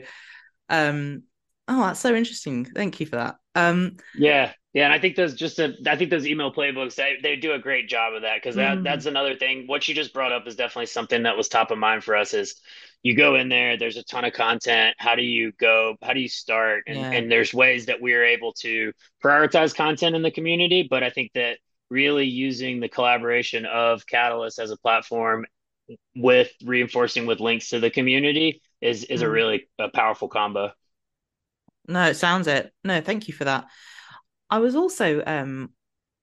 [0.68, 1.22] um
[1.68, 5.34] oh that's so interesting thank you for that um yeah Yeah, and I think those
[5.34, 8.36] just a, I think those email playbooks they, they do a great job of that
[8.36, 9.66] because that Mm, that's another thing.
[9.66, 12.34] What you just brought up is definitely something that was top of mind for us.
[12.34, 12.54] Is
[13.02, 14.94] you go in there, there's a ton of content.
[14.98, 15.96] How do you go?
[16.02, 16.84] How do you start?
[16.86, 17.10] And yeah.
[17.12, 18.92] and there's ways that we are able to
[19.24, 20.86] prioritize content in the community.
[20.88, 21.58] But I think that
[21.88, 25.46] really using the collaboration of Catalyst as a platform
[26.14, 29.32] with reinforcing with links to the community is is a Mm.
[29.32, 30.72] really a powerful combo.
[31.88, 32.72] No, it sounds it.
[32.84, 33.66] No, thank you for that.
[34.48, 35.70] I was also um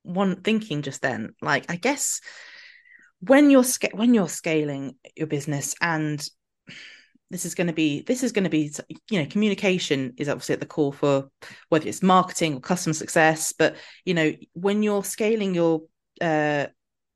[0.04, 2.22] one thinking just then, like I guess
[3.20, 6.26] when you're sca- when you're scaling your business and
[7.30, 8.72] this is going to be this is going to be
[9.10, 11.30] you know communication is obviously at the core for
[11.70, 13.76] whether it's marketing or customer success but
[14.06, 15.82] you know when you're scaling your
[16.22, 16.66] uh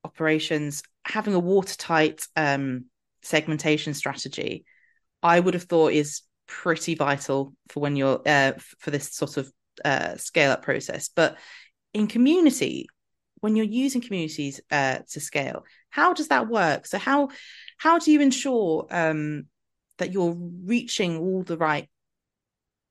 [0.04, 2.86] operations having a watertight um
[3.22, 4.66] segmentation strategy
[5.24, 9.52] i would have thought is pretty vital for when you're uh for this sort of
[9.86, 11.10] uh scale up process.
[11.16, 11.38] But
[11.94, 12.88] in community
[13.42, 16.88] when you're using communities uh to scale how does that work?
[16.88, 17.30] So how
[17.78, 19.46] how do you ensure um
[20.00, 21.88] that you're reaching all the right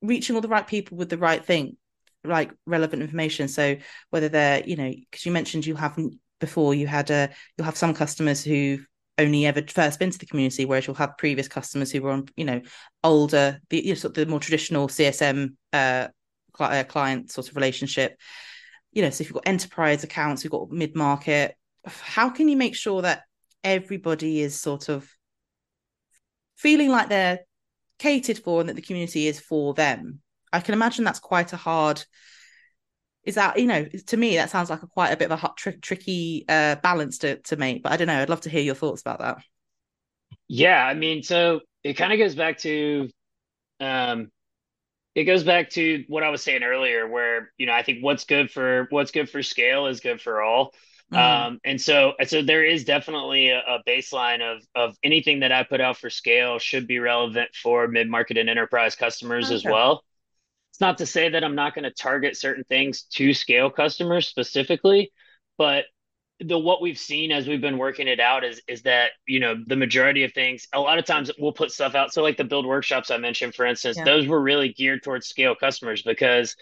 [0.00, 1.76] reaching all the right people with the right thing
[2.22, 3.48] like relevant information?
[3.48, 3.76] So
[4.10, 5.98] whether they're you know because you mentioned you have
[6.38, 8.86] before you had a you'll have some customers who've
[9.18, 12.26] only ever first been to the community whereas you'll have previous customers who were on
[12.36, 12.62] you know
[13.04, 16.08] older the you know, sort of the more traditional csm uh,
[16.58, 18.18] uh client sort of relationship
[18.92, 22.74] you know so if you've got enterprise accounts you've got mid-market how can you make
[22.74, 23.22] sure that
[23.64, 25.08] everybody is sort of
[26.56, 27.40] feeling like they're
[27.98, 30.20] catered for and that the community is for them.
[30.52, 32.02] I can imagine that's quite a hard.
[33.22, 35.36] Is that you know to me that sounds like a quite a bit of a
[35.36, 37.82] hot, tr- tricky uh, balance to to make.
[37.82, 38.20] But I don't know.
[38.20, 39.38] I'd love to hear your thoughts about that.
[40.48, 43.08] Yeah, I mean, so it kind of goes back to
[43.78, 44.30] um
[45.14, 48.24] it goes back to what I was saying earlier, where, you know, I think what's
[48.24, 50.72] good for what's good for scale is good for all.
[51.12, 55.50] Mm, Um, and so, so there is definitely a, a baseline of of anything that
[55.52, 60.04] I put out for scale should be relevant for mid-market and enterprise customers as well.
[60.72, 64.28] It's not to say that I'm not going to target certain things to scale customers
[64.28, 65.12] specifically,
[65.58, 65.84] but
[66.40, 69.56] the what we've seen as we've been working it out is is that you know
[69.66, 72.12] the majority of things a lot of times we'll put stuff out.
[72.12, 74.04] So like the build workshops i mentioned for instance Yeah.
[74.04, 76.56] those were really geared towards scale customers because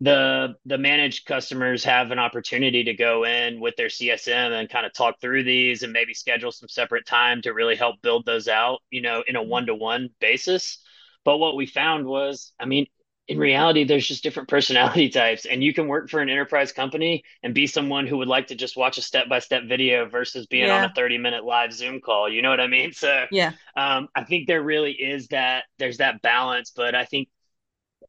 [0.00, 4.86] the the managed customers have an opportunity to go in with their csm and kind
[4.86, 8.48] of talk through these and maybe schedule some separate time to really help build those
[8.48, 9.50] out you know in a mm-hmm.
[9.50, 10.78] one-to-one basis.
[11.24, 12.86] But what we found was i mean
[13.28, 17.24] in reality, there's just different personality types, and you can work for an enterprise company
[17.42, 20.46] and be someone who would like to just watch a step by step video versus
[20.46, 22.28] being on a 30 minute live Zoom call.
[22.28, 22.92] You know what I mean?
[22.92, 23.54] So Yeah.
[23.76, 27.28] um, I think there really is that there's that balance, but I think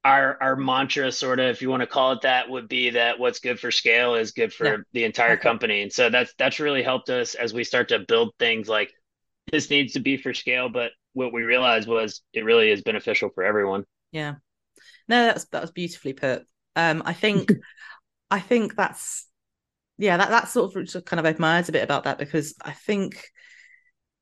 [0.03, 3.19] our our mantra, sort of, if you want to call it that, would be that
[3.19, 4.77] what's good for scale is good Yeah.
[4.77, 5.37] for the entire Perfect.
[5.37, 8.91] company, and so that's that's really helped us as we start to build things like
[9.51, 13.29] this needs to be for scale, but what we realized was it really is beneficial
[13.35, 13.85] for everyone.
[14.11, 14.35] Yeah.
[15.07, 16.45] No, that's that was beautifully put.
[16.75, 17.51] Um, I think
[18.31, 19.27] I think that's
[19.97, 22.55] yeah that that sort of kind of opened my eyes a bit about that because
[22.61, 23.23] I think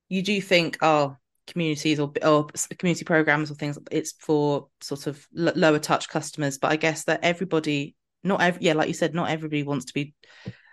[0.10, 1.16] you do think oh
[1.48, 6.58] communities or or community programs or things it's for sort of l- lower touch customers.
[6.58, 9.94] But i guess that everybody not every yeah like you said not everybody wants to
[9.94, 10.14] be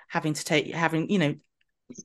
[0.09, 1.35] having to take having you know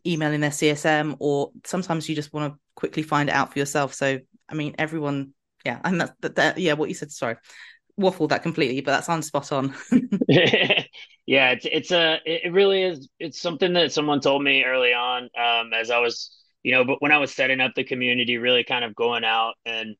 [0.07, 3.93] emailing their csm or sometimes you just want to quickly find it out for yourself.
[3.93, 5.33] So i mean everyone
[5.65, 7.35] yeah and that's that, that yeah what you said sorry
[7.99, 9.73] waffled that completely but that sounds spot on
[11.25, 15.29] Yeah, it's it's a it really is it's something that someone told me early on
[15.37, 16.31] um as I was
[16.63, 19.53] you know but when I was setting up the community really kind of going out
[19.65, 19.95] and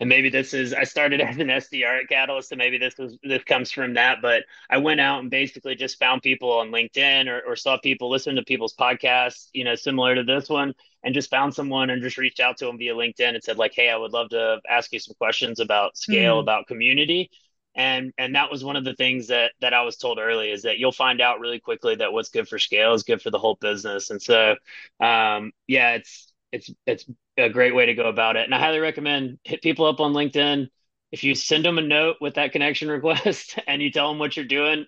[0.00, 3.18] and maybe this is I started as an SDR at Catalyst, and maybe this was
[3.22, 4.18] this comes from that.
[4.22, 8.10] But I went out and basically just found people on LinkedIn or, or saw people
[8.10, 12.02] listen to people's podcasts, you know, similar to this one, and just found someone and
[12.02, 14.60] just reached out to them via LinkedIn and said like, "Hey, I would love to
[14.68, 17.30] ask you some questions about scale, mm, about community."
[17.74, 20.62] And and that was one of the things that that I was told early is
[20.62, 23.38] that you'll find out really quickly that what's good for scale is good for the
[23.38, 24.10] whole business.
[24.10, 24.56] And so,
[25.00, 27.06] um, yeah, it's it's it's
[27.38, 28.44] a great way to go about it.
[28.44, 30.68] And I highly recommend hit people up on LinkedIn.
[31.12, 34.36] If you send them a note with that connection request and you tell them what
[34.36, 34.86] you're doing,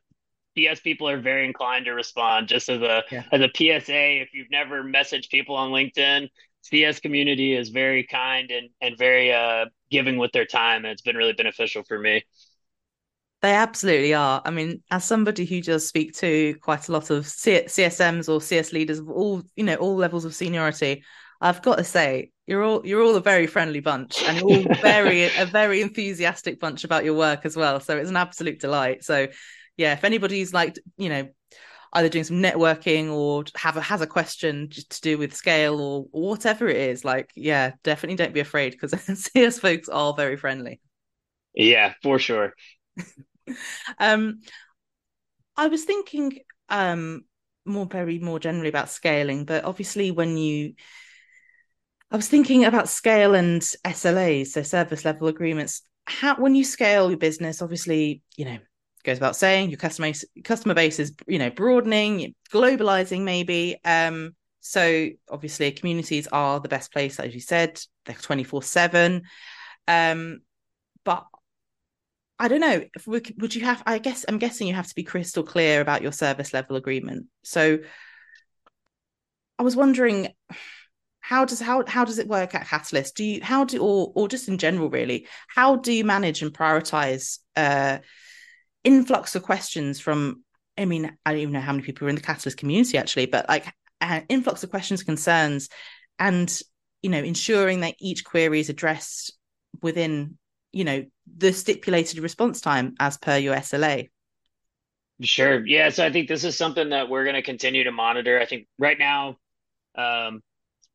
[0.57, 2.49] CS people are very inclined to respond.
[2.49, 6.29] Just as a yeah as a PSA, if you've never messaged people on LinkedIn,
[6.63, 11.03] CS community is very kind and and very uh giving with their time, and it's
[11.03, 12.25] been really beneficial for me.
[13.43, 14.41] They absolutely are.
[14.43, 18.41] I mean, as somebody who does speak to quite a lot of C- CSMs or
[18.41, 21.05] CS leaders of all, you know, all levels of seniority,
[21.43, 25.25] I've got to say, you're all you're all a very friendly bunch, and all very
[25.25, 27.81] a very enthusiastic bunch about your work as well.
[27.81, 29.05] So it's an absolute delight.
[29.05, 29.29] So
[29.77, 31.29] yeah, if anybody's like, you know,
[31.93, 36.07] either doing some networking or have a, has a question to do with scale or,
[36.13, 40.37] or whatever it is, like, yeah, definitely don't be afraid because CS folks are very
[40.37, 40.81] friendly.
[41.55, 42.55] Yeah, for sure.
[43.99, 44.41] um,
[45.57, 47.25] I was thinking um
[47.67, 50.75] more very more generally about scaling, but obviously when you
[52.11, 55.83] I was thinking about scale and SLAs, so service level agreements.
[56.07, 58.59] How when you scale your business, obviously, you know,
[59.05, 60.13] goes without saying, your customer
[60.43, 63.79] customer base is, you know, broadening, globalizing maybe.
[63.85, 69.23] Um, so obviously communities are the best place, as you said, they're 24-7.
[69.87, 70.41] Um,
[71.05, 71.27] but
[72.39, 72.85] I don't know.
[73.07, 73.83] We, would you have?
[73.87, 77.27] I guess I'm guessing you have to be crystal clear about your service level agreement.
[77.45, 77.79] So,
[79.59, 80.29] I was wondering,
[81.21, 83.17] how does how how does it work at Catalyst?
[83.17, 85.29] Do you how do or or just in general really?
[85.47, 87.99] How do you manage and prioritize uh,
[88.85, 90.43] influx of questions from?
[90.77, 93.27] I mean, I don't even know how many people are in the Catalyst community actually,
[93.27, 93.67] but like
[94.01, 95.69] uh, influx of questions, concerns,
[96.19, 96.61] and
[97.03, 99.33] you know, ensuring that each query is addressed
[99.83, 100.39] within
[100.73, 101.05] you know
[101.37, 104.09] the stipulated response time as per your SLA.
[105.21, 105.65] Sure.
[105.65, 105.91] Yeah.
[105.91, 108.41] So I think this is something that we're going to continue to monitor.
[108.41, 109.37] I think right now,
[109.95, 110.43] um,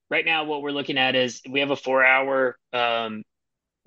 [0.09, 3.23] right now, what we're looking at is we have a four hour um,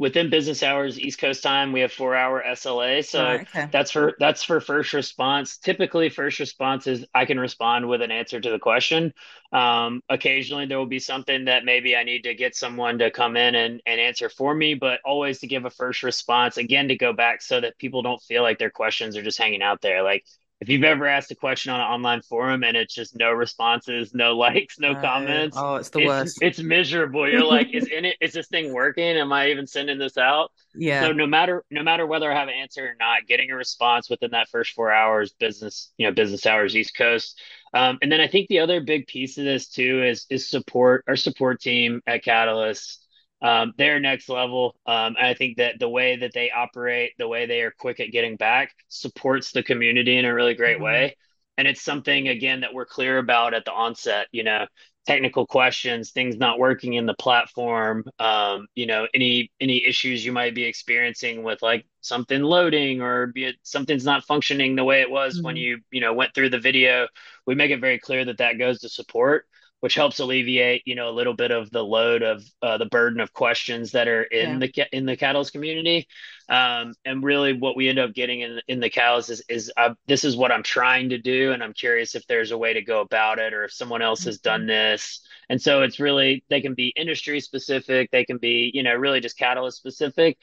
[0.02, 3.68] within business hours east coast time we have four hour sla so right, okay.
[3.70, 5.58] that's for that's for first response.
[5.58, 9.14] Typically first response is i can respond with an answer to the question.
[9.52, 13.36] Um, occasionally there will be something that maybe i need to get someone to come
[13.36, 16.96] in and, and answer for me but always to give a first response again to
[16.96, 20.02] go back so that people don't feel like their questions are just hanging out there.
[20.02, 20.24] Like
[20.62, 24.14] if you've ever asked a question on an online forum and it's just no responses,
[24.14, 26.38] no likes, no uh, comments, oh, it's the it's, worst.
[26.40, 27.28] It's miserable.
[27.28, 28.14] You're like, is in it?
[28.20, 29.16] Is this thing working?
[29.16, 30.52] Am I even sending this out?
[30.72, 31.00] Yeah.
[31.00, 34.08] So no matter no matter whether I have an answer or not, getting a response
[34.08, 37.40] within that first four hours, business you know business hours East Coast.
[37.74, 41.02] Um, and then I think the other big piece of this too is is support
[41.08, 43.04] our support team at Catalyst
[43.42, 44.76] um, they're next level.
[44.86, 48.12] Um, I think that the way that they operate, the way they are quick at
[48.12, 50.84] getting back, supports the community in a really great mm-hmm.
[50.84, 51.16] way.
[51.58, 54.28] And it's something again that we're clear about at the onset.
[54.30, 54.66] You know,
[55.06, 60.32] technical questions, things not working in the platform, um, you know, any any issues you
[60.32, 65.00] might be experiencing with like something loading or be it, something's not functioning the way
[65.00, 65.46] it was mm-hmm.
[65.46, 67.08] when you you know went through the video.
[67.46, 69.46] We make it very clear that that goes to support
[69.82, 73.18] which helps alleviate you know a little bit of the load of uh, the burden
[73.18, 74.86] of questions that are in yeah.
[74.90, 76.06] the in the catalyst community
[76.48, 79.92] um, and really what we end up getting in in the catalyst is, is uh,
[80.06, 82.80] this is what i'm trying to do and i'm curious if there's a way to
[82.80, 84.68] go about it or if someone else has done mm-hmm.
[84.68, 88.94] this and so it's really they can be industry specific they can be you know
[88.94, 90.38] really just catalyst specific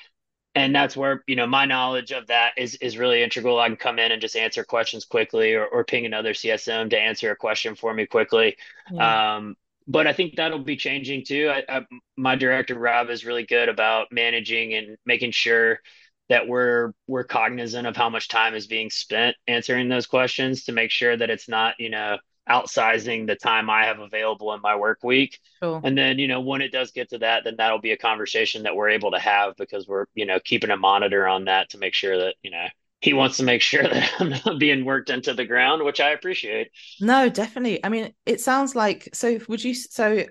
[0.60, 3.60] and that's where you know my knowledge of that is is really integral.
[3.60, 7.00] I can come in and just answer questions quickly or, or ping another csm to
[7.00, 8.58] answer a question for me quickly.
[8.92, 9.38] Yeah.
[9.38, 9.56] um,
[9.88, 11.50] but i think that'll be changing too.
[11.50, 11.86] I, I,
[12.18, 15.80] my director rob is really good about managing and making sure
[16.28, 20.72] that we're we're cognizant of how much time is being spent answering those questions to
[20.74, 22.18] make sure that it's not you know
[22.50, 25.40] outsizing the time I have available in my work week.
[25.62, 25.82] Cool.
[25.84, 28.64] And then, you know, when it does get to that, then that'll be a conversation
[28.64, 31.78] that we're able to have because we're, you know, keeping a monitor on that to
[31.78, 32.66] make sure that, you know,
[33.02, 36.12] he wants to make sure that I'm not being worked into the ground, which I
[36.12, 36.72] appreciate.
[37.00, 37.84] No, definitely.
[37.86, 40.26] I mean, it sounds like so would you so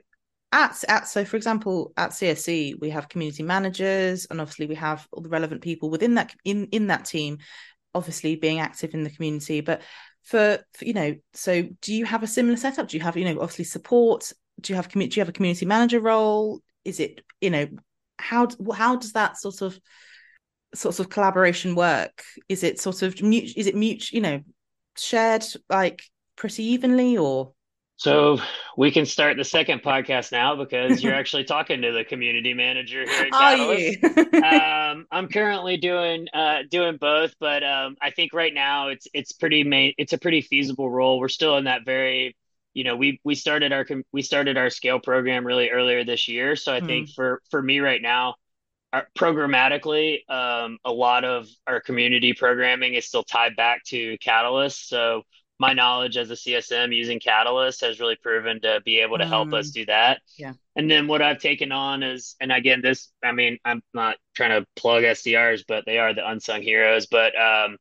[0.53, 5.07] at at so for example at CSC we have community managers and obviously we have
[5.13, 7.39] all the relevant people within that in in that team
[7.95, 9.83] obviously being active in the community but
[10.25, 12.89] for, for, you know so do you have a similar setup?
[12.89, 14.33] Do you have you know obviously support?
[14.61, 16.61] Do you have community do you have a community manager role?
[16.85, 17.69] Is it you know
[18.19, 19.79] how how does that sort of
[20.75, 22.23] sort of collaboration work?
[22.49, 24.43] Is it sort of is it mute you know
[24.97, 26.03] shared like
[26.37, 27.53] pretty evenly or
[27.99, 28.39] so
[28.77, 33.05] we can start the second podcast now because you're actually talking to the community manager
[33.05, 34.05] here at Catalyst.
[34.35, 39.33] um, I'm currently doing uh, doing both, but um, I think right now it's it's
[39.33, 41.19] pretty main, it's a pretty feasible role.
[41.19, 42.37] We're still in that very,
[42.73, 46.55] you know, we we started our we started our scale program really earlier this year.
[46.55, 46.87] So I mm.
[46.87, 48.37] think for for me right now,
[48.93, 54.89] our, programmatically, um, a lot of our community programming is still tied back to Catalyst.
[54.89, 55.25] So
[55.59, 59.53] my knowledge as a CSM using Catalyst has really proven to be able to help
[59.53, 59.75] us mm.
[59.75, 60.21] do that.
[60.37, 60.53] Yeah.
[60.77, 64.61] And then what I've taken on is, and again, this, I mean, I'm not trying
[64.61, 67.07] to plug SDRs, but they are the unsung heroes.
[67.07, 67.77] But um,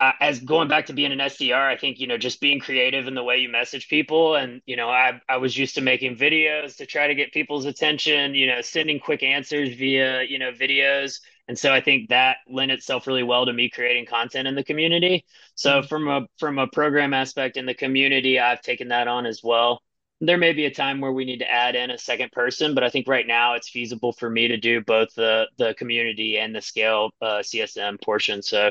[0.00, 3.06] uh, as going back to being an SDR, I think, you know, just being creative
[3.06, 4.34] in the way you message people.
[4.34, 7.66] And, you know, I, I was used to making videos to try to get people's
[7.66, 11.20] attention, you know, sending quick answers via, you know, videos.
[11.48, 14.64] And so I think that lent itself really well to me creating content in the
[14.64, 15.24] community.
[15.54, 15.86] So mm-hmm.
[15.88, 19.82] from a from a program aspect in the community, I've taken that on as well
[20.22, 22.84] there may be a time where we need to add in a second person, but
[22.84, 26.54] I think right now it's feasible for me to do both the the community and
[26.54, 28.40] the scale uh, CSM portion.
[28.40, 28.70] So,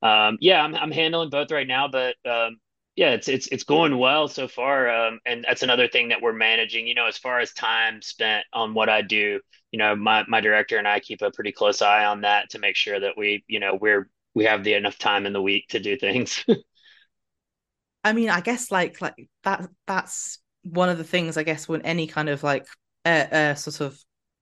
[0.00, 2.58] um, yeah, I'm I'm handling both right now, but um,
[2.94, 6.34] yeah, it's it's it's going well so far, um, and that's another thing that we're
[6.34, 6.86] managing.
[6.86, 9.40] You know, as far as time spent on what I do,
[9.70, 12.58] you know, my my director and I keep a pretty close eye on that to
[12.58, 15.68] make sure that we, you know, we're we have the enough time in the week
[15.68, 16.44] to do things.
[18.04, 19.14] I mean, I guess like like
[19.44, 22.66] that that's one of the things I guess when any kind of like
[23.06, 23.98] uh, uh sort of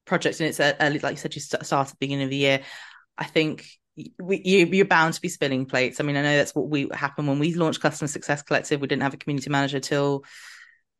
[0.06, 2.62] project and it's early, like you said, you start at the beginning of the year.
[3.16, 3.66] I think
[4.18, 6.00] we, you, you're bound to be spilling plates.
[6.00, 8.80] I mean, I know that's what we happened when we launched Customer Success Collective.
[8.80, 10.24] We didn't have a community manager till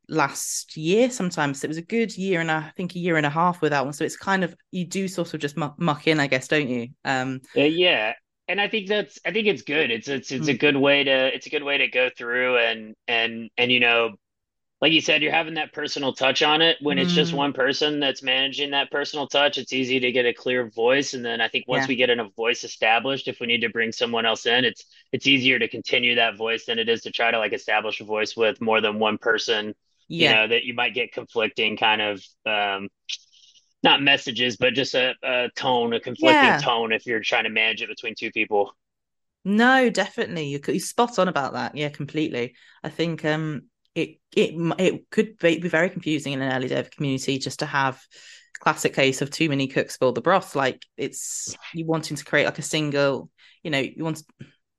[0.09, 1.63] last year sometimes.
[1.63, 3.71] It was a good year and a, I think a year and a half with
[3.71, 3.93] that one.
[3.93, 6.69] So it's kind of you do sort of just muck, muck in I guess don't
[6.69, 6.89] you?
[7.05, 8.13] Um uh, yeah.
[8.47, 9.91] And I think that's I think it's good.
[9.91, 12.95] It's it's it's a good way to it's a good way to go through and
[13.07, 14.11] and and you know
[14.81, 16.77] like you said, you're having that personal touch on it.
[16.81, 17.01] When mm.
[17.03, 17.37] it's just mm.
[17.37, 21.13] one person that's managing that personal touch, it's easy to get a clear voice.
[21.13, 21.89] And then I think once yeah.
[21.89, 25.27] we get a voice established, if we need to bring someone else in, it's it's
[25.27, 28.35] easier to continue that voice than it is to try to like establish a voice
[28.35, 29.75] with more than one person.
[30.07, 30.29] Yeah.
[30.29, 32.89] You know, that you might get conflicting kind of um
[33.83, 36.59] not messages, but just a, a tone, a conflicting yeah.
[36.59, 38.75] tone if you're trying to manage it between two people.
[39.43, 40.45] No, definitely.
[40.47, 41.75] You're, you're spot on about that.
[41.75, 42.55] Yeah, completely.
[42.83, 43.63] I think um
[43.95, 47.65] it it it could be, be very confusing in an early dev community just to
[47.65, 48.01] have
[48.59, 50.55] classic case of too many cooks spoil the broth.
[50.55, 53.29] Like it's you wanting to create like a single,
[53.63, 54.23] you know, you want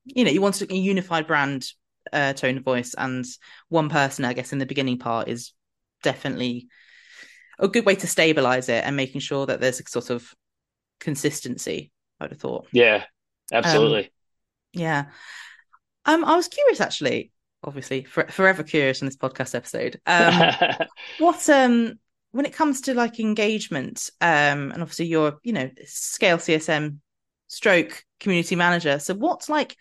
[0.05, 1.67] you know you want a unified brand
[2.13, 3.25] uh, tone of voice, and
[3.69, 5.53] one person, I guess, in the beginning part is
[6.03, 6.69] definitely
[7.59, 10.33] a good way to stabilize it and making sure that there's a sort of
[11.01, 11.93] consistency.
[12.19, 12.67] I would have thought.
[12.73, 13.05] Yeah,
[13.53, 14.05] absolutely.
[14.05, 14.11] Um,
[14.73, 15.05] yeah.
[16.05, 17.32] Um, I was curious actually
[17.65, 20.01] obviously for, forever curious in this podcast episode.
[20.07, 20.89] Um,
[21.19, 21.99] what um
[22.33, 26.99] when it comes to like engagement, um, and obviously you're you know scale CSM
[27.49, 28.99] stroke community manager.
[28.99, 29.77] So what's like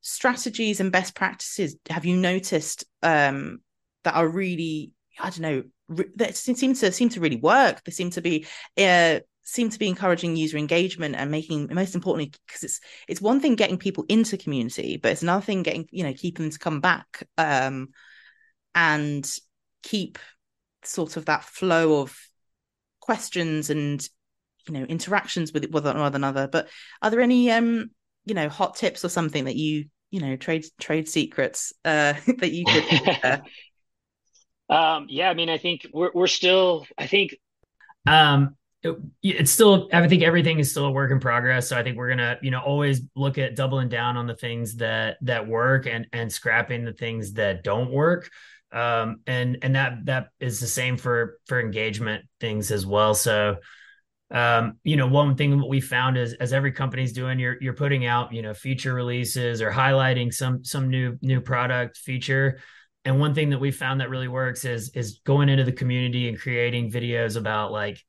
[0.00, 3.58] strategies and best practices have you noticed um
[4.04, 5.62] that are really I don't know
[6.16, 7.82] that seem to seem to really work.
[7.84, 8.46] They seem to be
[8.78, 13.40] uh, seem to be encouraging user engagement and making most importantly because it's it's one
[13.40, 16.58] thing getting people into community but it's another thing getting you know keeping them to
[16.58, 17.88] come back um
[18.74, 19.38] and
[19.82, 20.18] keep
[20.84, 22.16] sort of that flow of
[23.00, 24.08] questions and
[24.66, 26.48] you know interactions with one another.
[26.48, 26.68] But
[27.00, 27.90] are there any um
[28.24, 32.52] you know hot tips or something that you you know trade trade secrets uh that
[32.52, 33.42] you could
[34.74, 37.36] um yeah i mean i think we're we're still i think
[38.06, 38.56] um
[39.22, 41.68] it's still i think everything is still a work in progress.
[41.68, 44.76] So i think we're gonna you know always look at doubling down on the things
[44.76, 48.30] that that work and and scrapping the things that don't work.
[48.72, 53.14] Um and and that that is the same for for engagement things as well.
[53.14, 53.56] So
[54.30, 57.74] um you know one thing what we found is as every company's doing you're you're
[57.74, 62.60] putting out you know feature releases or highlighting some some new new product feature.
[63.04, 66.28] And one thing that we found that really works is is going into the community
[66.28, 68.02] and creating videos about like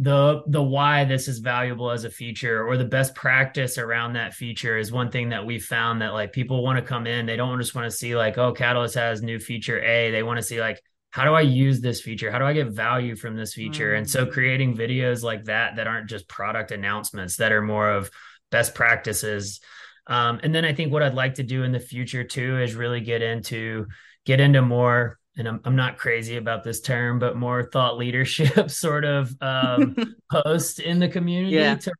[0.00, 4.32] the the why this is valuable as a feature or the best practice around that
[4.32, 7.34] feature is one thing that we found that like people want to come in they
[7.34, 10.42] don't just want to see like oh catalyst has new feature a they want to
[10.42, 10.80] see like
[11.10, 13.98] how do i use this feature how do i get value from this feature mm-hmm.
[13.98, 14.30] and so mm.
[14.30, 18.08] creating videos like that that aren't just product announcements that are more of
[18.52, 19.58] best practices
[20.06, 22.76] um, and then i think what i'd like to do in the future too is
[22.76, 23.84] really get into
[24.24, 28.70] get into more and I'm, I'm not crazy about this term, but more thought leadership
[28.70, 29.96] sort of um,
[30.30, 31.76] post in the community yeah.
[31.76, 31.90] to,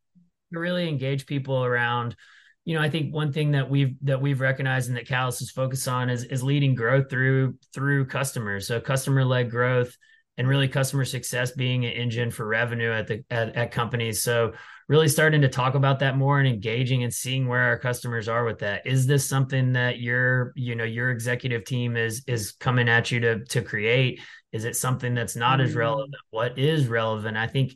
[0.52, 2.16] to really engage people around.
[2.64, 5.50] You know, I think one thing that we've that we've recognized and that Catalyst is
[5.50, 8.66] focused on is is leading growth through through customers.
[8.66, 9.96] So customer led growth
[10.36, 14.22] and really customer success being an engine for revenue at the at, at companies.
[14.22, 14.52] So
[14.88, 18.44] really starting to talk about that more and engaging and seeing where our customers are
[18.44, 18.86] with that.
[18.86, 23.20] Is this something that your, you know, your executive team is is coming at you
[23.20, 24.20] to to create?
[24.50, 25.68] Is it something that's not mm-hmm.
[25.68, 26.14] as relevant?
[26.30, 27.36] What is relevant?
[27.36, 27.74] I think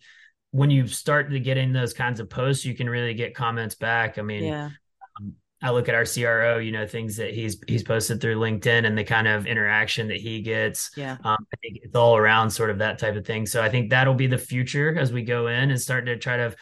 [0.53, 3.75] when you start to get in those kinds of posts, you can really get comments
[3.75, 4.19] back.
[4.19, 4.71] I mean, yeah.
[5.21, 8.87] um, I look at our CRO, you know, things that he's he's posted through LinkedIn
[8.87, 10.91] and the kind of interaction that he gets.
[10.97, 13.45] Yeah, um, I think it's all around sort of that type of thing.
[13.45, 16.39] So I think that'll be the future as we go in and start to try
[16.39, 16.55] to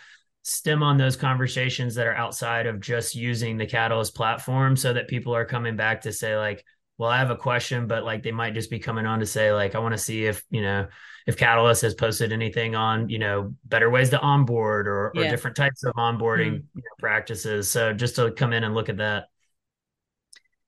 [0.42, 5.08] stem on those conversations that are outside of just using the Catalyst platform so that
[5.08, 6.64] people are coming back to say like,
[6.96, 9.52] well, I have a question, but like they might just be coming on to say
[9.52, 10.86] like, I want to see if, you know,
[11.26, 15.22] if Catalyst has posted anything on, you know, better ways to onboard or, yeah.
[15.22, 16.64] or different types of onboarding mm.
[16.74, 17.70] you know, practices.
[17.70, 19.28] So just to come in and look at that.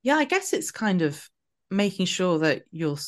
[0.02, 1.28] Yeah, I guess it's kind of
[1.70, 2.98] making sure that you're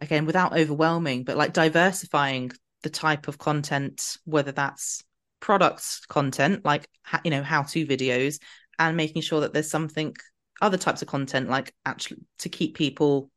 [0.00, 2.52] again without overwhelming, but like diversifying
[2.82, 5.02] the type of content, whether that's
[5.40, 6.86] product content like
[7.24, 8.38] you know how to videos
[8.78, 10.14] and making sure that there's something
[10.60, 13.30] other types of content like actually to keep people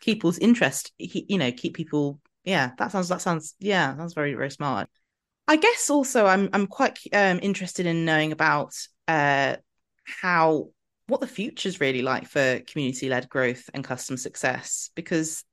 [0.00, 4.50] people's interest you know keep people yeah that sounds that sounds yeah that's very very
[4.50, 4.88] smart.
[5.46, 8.74] I guess also i'm i'm quite um, interested in knowing about
[9.08, 9.56] uh
[10.04, 10.68] how
[11.06, 15.44] what the future's really like for community led growth and customer success because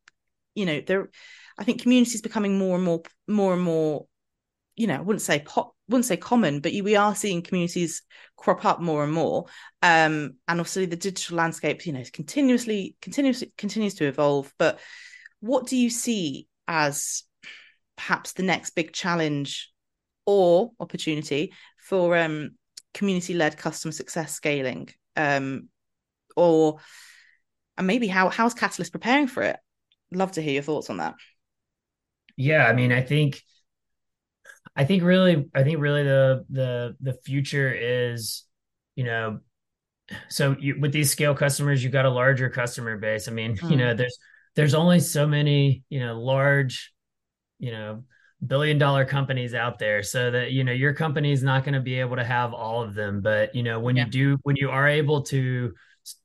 [0.53, 1.09] you know there
[1.57, 4.05] i think community is becoming more and more more and more
[4.77, 8.03] you know, I wouldn't say pop, wouldn't say common, but we are seeing communities
[8.37, 9.45] crop up more and more.
[9.81, 14.53] Um, and obviously the digital landscape, you know, continuously, continuously continues to evolve.
[14.59, 14.79] But
[15.39, 17.23] what do you see as
[17.97, 19.71] perhaps the next big challenge
[20.27, 22.51] or opportunity for um,
[22.93, 24.89] community-led customer success scaling?
[25.15, 25.69] Um,
[26.35, 26.77] or
[27.79, 29.57] and maybe how how's Catalyst preparing for it?
[30.11, 31.15] Love to hear your thoughts on that.
[32.35, 33.41] Yeah, I mean, I think
[34.77, 38.43] I think really, I think really the the the future is,
[38.95, 39.39] you know,
[40.29, 43.27] so you, with these scale customers, you've got a larger customer base.
[43.27, 43.71] I mean, mm.
[43.71, 44.17] you know, there's
[44.55, 46.93] there's only so many, you know, large,
[47.59, 48.03] you know,
[48.45, 51.79] billion dollar companies out there so that you know your company is not going to
[51.79, 54.05] be able to have all of them but you know when yeah.
[54.05, 55.73] you do when you are able to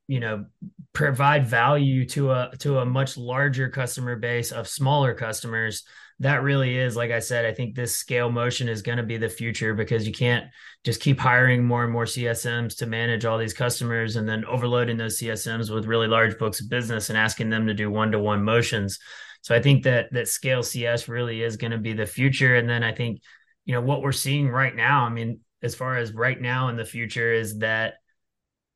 [0.08, 0.44] you know
[0.92, 5.84] provide value to a to a much larger customer base of smaller customers
[6.22, 9.16] that really is like i said i think this scale motion is going to be
[9.16, 10.46] the future because you can't
[10.84, 14.96] just keep hiring more and more csms to manage all these customers and then overloading
[14.96, 18.98] those csms with really large books of business and asking them to do one-to-one motions.
[19.42, 22.54] So i think that that scale cs really is going to be the future.
[22.54, 23.20] And then i think
[23.64, 26.76] you know what we're seeing right now i mean as far as right now in
[26.76, 27.94] the future is that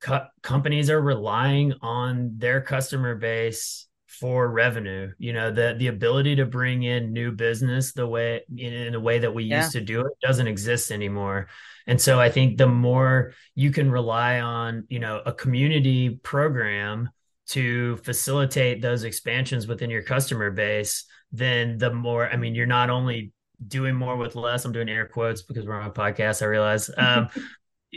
[0.01, 3.86] co- companies are relying on their customer base
[4.21, 8.73] for revenue you know the the ability to bring in new business the way in,
[8.73, 9.59] in a way that we yeah.
[9.59, 11.49] used to do it doesn't exist anymore
[11.87, 17.11] and so i think the more you can rely on you know a community program
[17.47, 22.91] to facilitate those expansions within your customer base then the more i mean you're not
[22.91, 23.33] only
[23.69, 26.91] doing more with less i'm doing air quotes because we're on a podcast i realize
[26.99, 27.29] um,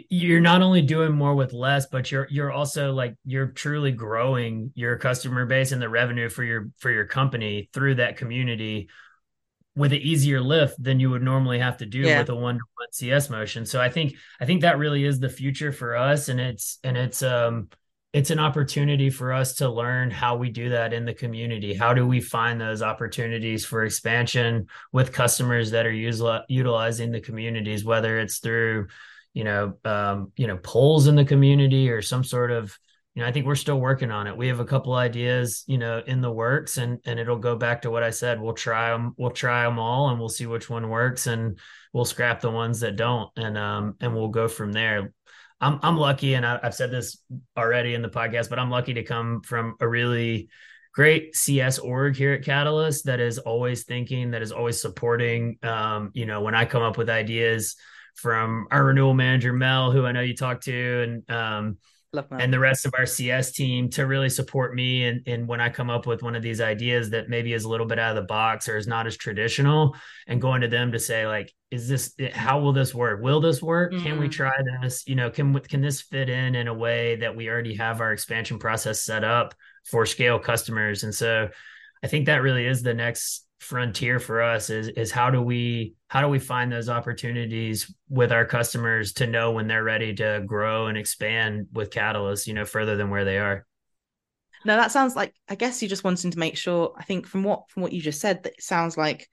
[0.09, 4.71] you're not only doing more with less but you're you're also like you're truly growing
[4.75, 8.89] your customer base and the revenue for your for your company through that community
[9.75, 12.19] with an easier lift than you would normally have to do yeah.
[12.19, 15.71] with a one-to-one cs motion so i think i think that really is the future
[15.71, 17.67] for us and it's and it's um
[18.11, 21.75] it's an opportunity for us to learn how we do that in the community.
[21.75, 25.91] How do we find those opportunities for expansion with customers that are
[26.47, 28.87] utilizing the communities, whether it's through
[29.33, 32.77] you know, um, you know, polls in the community or some sort of,
[33.15, 34.37] you know, I think we're still working on it.
[34.37, 37.81] We have a couple ideas, you know, in the works, and and it'll go back
[37.81, 38.39] to what I said.
[38.39, 39.13] We'll try them.
[39.17, 41.59] We'll try them all, and we'll see which one works, and
[41.91, 45.13] we'll scrap the ones that don't, and um, and we'll go from there.
[45.59, 47.17] I'm I'm lucky, and I, I've said this
[47.57, 50.49] already in the podcast, but I'm lucky to come from a really
[50.93, 55.57] great CS org here at Catalyst that is always thinking, that is always supporting.
[55.63, 57.75] Um, you know, when I come up with ideas
[58.19, 61.77] from our renewal manager Mel, who I know you talked to, and um,
[62.31, 65.69] and the rest of our CS team to really support me and, and when I
[65.69, 68.15] come up with one of these ideas that maybe is a little bit out of
[68.15, 69.95] the box or is not as traditional
[70.25, 73.21] and going to them to say like, is this, how will this work?
[73.21, 73.93] Will this work?
[73.93, 74.03] Mm-hmm.
[74.03, 74.31] Can we mm-hmm.
[74.31, 74.51] try
[74.81, 75.07] this?
[75.07, 78.11] You know, can, can this fit in in a way that we already have our
[78.11, 79.53] expansion process set up
[79.85, 81.03] for scale customers?
[81.03, 81.49] And so
[82.03, 85.93] I think that really is the next frontier for us is is how do we
[86.07, 90.41] how do we find those opportunities with our customers to know when they're ready to
[90.45, 93.65] grow and expand with Catalyst, you know, further than where they are.
[94.65, 96.93] No, that sounds like I guess you're just wanting to make sure.
[96.97, 99.27] I think from what from what you just said, that it sounds like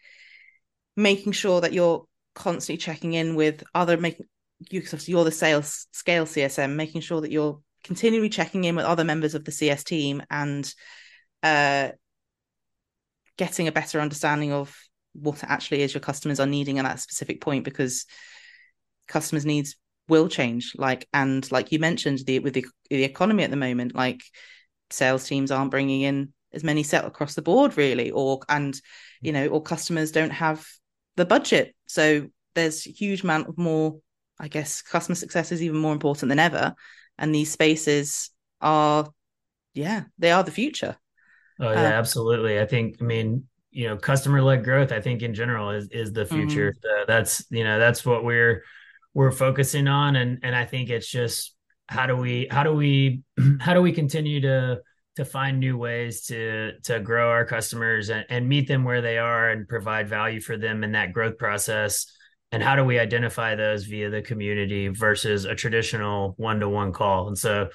[0.97, 2.05] making sure that you're
[2.35, 4.27] constantly checking in with other making
[4.71, 9.05] you you're the sales scale CSM, making sure that you're continually checking in with other
[9.05, 10.73] members of the CS team and
[11.43, 11.91] uh
[13.37, 14.77] getting a better understanding of
[15.13, 18.07] what actually is your customers are needing at that specific point because
[19.09, 19.77] customers needs
[20.09, 20.73] will change.
[20.77, 24.21] Like and like you mentioned the with the, the economy at the moment like
[24.91, 28.81] sales teams aren't bringing in as many set across the board really or and
[29.21, 30.67] you know or customers don't have
[31.17, 31.75] the budget.
[31.87, 33.99] So there's a huge amount of more
[34.39, 36.75] i guess customer success is even more important than ever.
[37.19, 38.31] And these spaces
[38.61, 39.11] are
[39.75, 40.97] yeah they are the future
[41.61, 42.61] oh yeah uh, absolutely.
[42.61, 46.13] I think i mean you know customer led growth i think in general is is
[46.13, 46.73] the future.
[46.73, 47.05] Mm-hmm.
[47.07, 48.63] that's you know that's what we're
[49.15, 50.17] we're focusing on.
[50.17, 51.55] And and i think it's just
[51.89, 53.23] how do we how do we
[53.61, 54.81] how do we continue to
[55.17, 59.19] to find new ways to to grow our customers and, and meet them where they
[59.19, 62.13] are and provide value for them in that growth process?
[62.53, 67.27] And how do we identify those via the community versus a traditional one-to-one call?
[67.29, 67.69] And so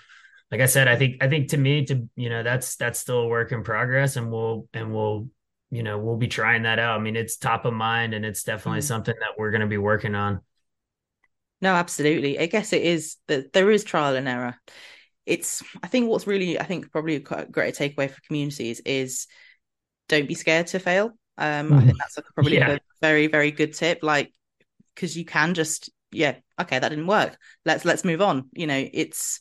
[0.52, 3.20] like i said i think i think to me to you know that's that's still
[3.20, 5.28] a work in progress and we'll and we'll
[5.70, 8.43] you know we'll be trying that out i mean it's top of mind and it's
[8.43, 8.88] definitely mm-hmm.
[8.88, 10.41] something that we're going to be working on
[11.62, 14.56] no absolutely i guess it is that there is trial and error
[15.26, 19.28] it's i think what's really i think probably a great takeaway for communities is
[20.10, 21.78] don't be scared to fail um mm.
[21.78, 22.72] i think that's like probably yeah.
[22.72, 24.34] a very very good tip like
[24.93, 28.89] because you can just yeah okay that didn't work let's let's move on you know
[28.91, 29.39] it's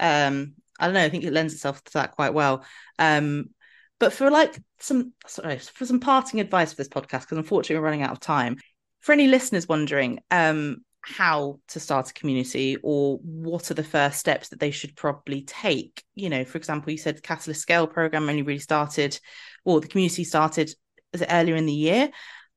[0.00, 2.64] um i don't know i think it lends itself to that quite well.
[2.98, 3.50] Um
[3.98, 7.84] but for like some sorry for some parting advice for this podcast because unfortunately we're
[7.84, 8.58] running out of time.
[9.00, 14.18] For any listeners wondering um how to start a community or what are the first
[14.18, 18.28] steps that they should probably take you know for example you said catalyst scale program
[18.28, 19.18] only really started
[19.64, 20.70] or the community started
[21.12, 22.10] is it earlier in the year?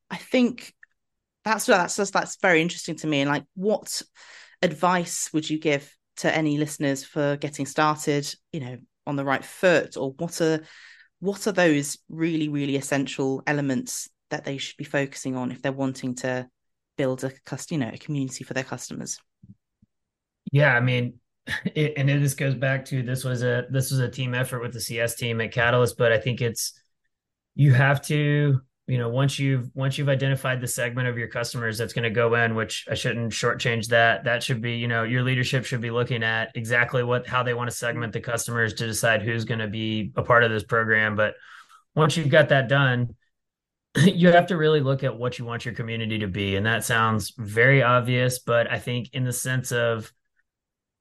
[0.10, 0.74] I think
[1.44, 3.22] that's that's just that's very interesting to me.
[3.22, 4.02] And like what
[4.62, 9.43] advice would you give to any listeners for getting started you know on the right
[9.43, 10.61] foot or what are
[11.20, 15.72] what are those really really essential elements that they should be focusing on if they're
[15.72, 16.47] wanting to
[16.97, 17.32] build a
[17.70, 19.20] you know a community for their customers?
[20.51, 21.20] Yeah i mean
[21.76, 24.61] it, and it just goes back to this was a this was a team effort
[24.61, 26.74] with the cs team at catalyst but i think it's
[27.55, 31.77] you have to you know once you've once you've identified the segment of your customers
[31.77, 35.03] that's going to go in which i shouldn't shortchange that that should be you know
[35.03, 38.73] your leadership should be looking at exactly what how they want to segment the customers
[38.73, 41.15] to decide who's going to be a part of this program.
[41.15, 41.36] But
[41.95, 43.15] once you've got that done
[43.97, 46.55] you have to really look at what you want your community to be.
[46.55, 50.11] And that sounds very obvious but i think in the sense of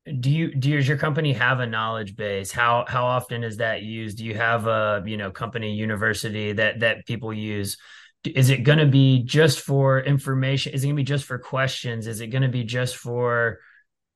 [0.05, 0.77] do you do?
[0.77, 2.51] does your company have a knowledge base?
[2.51, 4.19] How how often is that used?
[4.19, 7.77] Do you have a you know company university that that people use?
[8.25, 10.73] Is it going to be just for information?
[10.73, 12.07] Is it going to be just for questions?
[12.07, 13.61] Is it going to be just for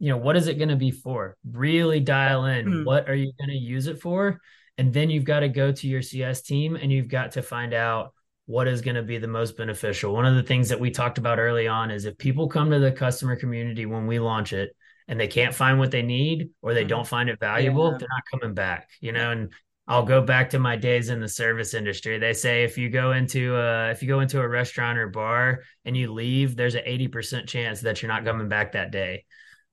[0.01, 1.37] you know what is it going to be for?
[1.49, 2.67] Really dial in.
[2.67, 2.85] Mm.
[2.85, 4.41] what are you going to use it for?
[4.79, 7.73] And then you've got to go to your cs team and you've got to find
[7.73, 8.13] out
[8.47, 10.13] what is going to be the most beneficial.
[10.13, 12.79] One of the things that we talked about early on is if people come to
[12.81, 14.71] the customer community when we launch it
[15.09, 17.09] and they can't find what they need or they don't mm-hmm.
[17.09, 17.99] find it valuable, yeah.
[17.99, 19.53] they're not coming back, you know, and
[19.89, 22.19] I'll go back to my days in the service industry.
[22.19, 25.63] They say if you go into a if you go into a restaurant or bar
[25.85, 29.25] and you leave, there's an 80% chance that you're not coming back that day.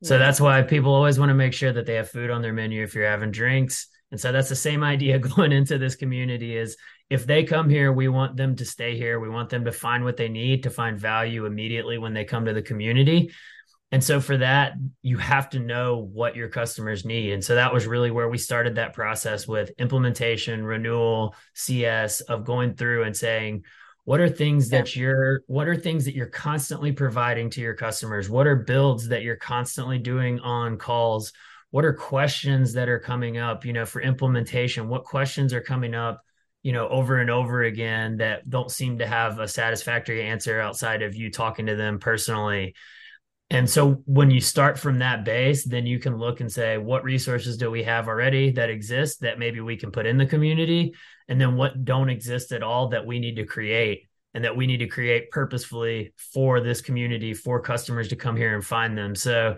[0.03, 2.51] So that's why people always want to make sure that they have food on their
[2.51, 3.88] menu if you're having drinks.
[4.11, 6.75] And so that's the same idea going into this community is
[7.09, 9.19] if they come here, we want them to stay here.
[9.21, 12.45] We want them to find what they need to find value immediately when they come
[12.45, 13.31] to the community.
[13.93, 14.73] And so for that,
[15.03, 17.31] you have to know what your customers need.
[17.31, 22.43] And so that was really where we started that process with implementation, renewal, CS of
[22.43, 23.65] going through and saying,
[24.05, 28.31] what are things that you're what are things that you're constantly providing to your customers?
[28.31, 31.31] What are builds that you're constantly doing on calls?
[31.69, 34.89] What are questions that are coming up, you know, for implementation?
[34.89, 36.23] What questions are coming up?
[36.63, 41.01] you know over and over again that don't seem to have a satisfactory answer outside
[41.01, 42.73] of you talking to them personally
[43.54, 47.04] and so when you start from that base, then you can look and say, what
[47.04, 50.95] resources do we have already that exist that maybe we can put in the community?
[51.28, 54.66] And then what don't exist at all that we need to create and that we
[54.66, 59.14] need to create purposefully for this community, for customers to come here and find them.
[59.14, 59.58] So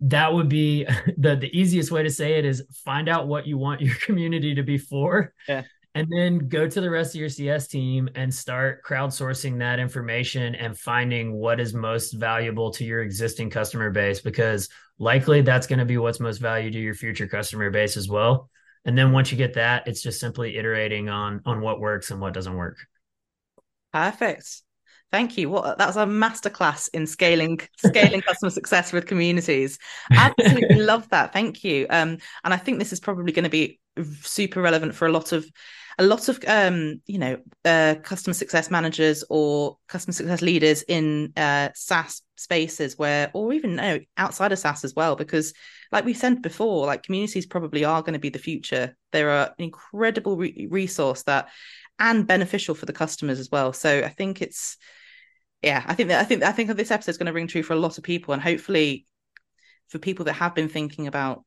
[0.00, 0.84] that would be
[1.18, 4.54] the, the easiest way to say it is find out what you want your community
[4.54, 5.34] to be for.
[5.46, 5.64] Yeah
[5.96, 10.54] and then go to the rest of your CS team and start crowdsourcing that information
[10.54, 14.68] and finding what is most valuable to your existing customer base because
[14.98, 18.50] likely that's going to be what's most valued to your future customer base as well.
[18.84, 22.20] And then once you get that, it's just simply iterating on on what works and
[22.20, 22.76] what doesn't work.
[23.90, 24.62] Perfect.
[25.10, 25.48] Thank you.
[25.48, 29.78] What that was a masterclass in scaling scaling customer success with communities.
[30.12, 31.32] Absolutely love that.
[31.32, 31.86] Thank you.
[31.88, 33.80] Um, and I think this is probably going to be
[34.22, 35.46] super relevant for a lot of
[35.98, 41.32] a lot of um, you know uh, customer success managers or customer success leaders in
[41.36, 45.54] uh, SaaS spaces where, or even know, outside of SaaS as well, because
[45.92, 48.96] like we said before, like communities probably are going to be the future.
[49.12, 51.48] They're an incredible re- resource that
[51.98, 53.72] and beneficial for the customers as well.
[53.72, 54.76] So I think it's
[55.62, 57.62] yeah, I think that I think I think this episode is going to ring true
[57.62, 59.06] for a lot of people, and hopefully
[59.88, 61.44] for people that have been thinking about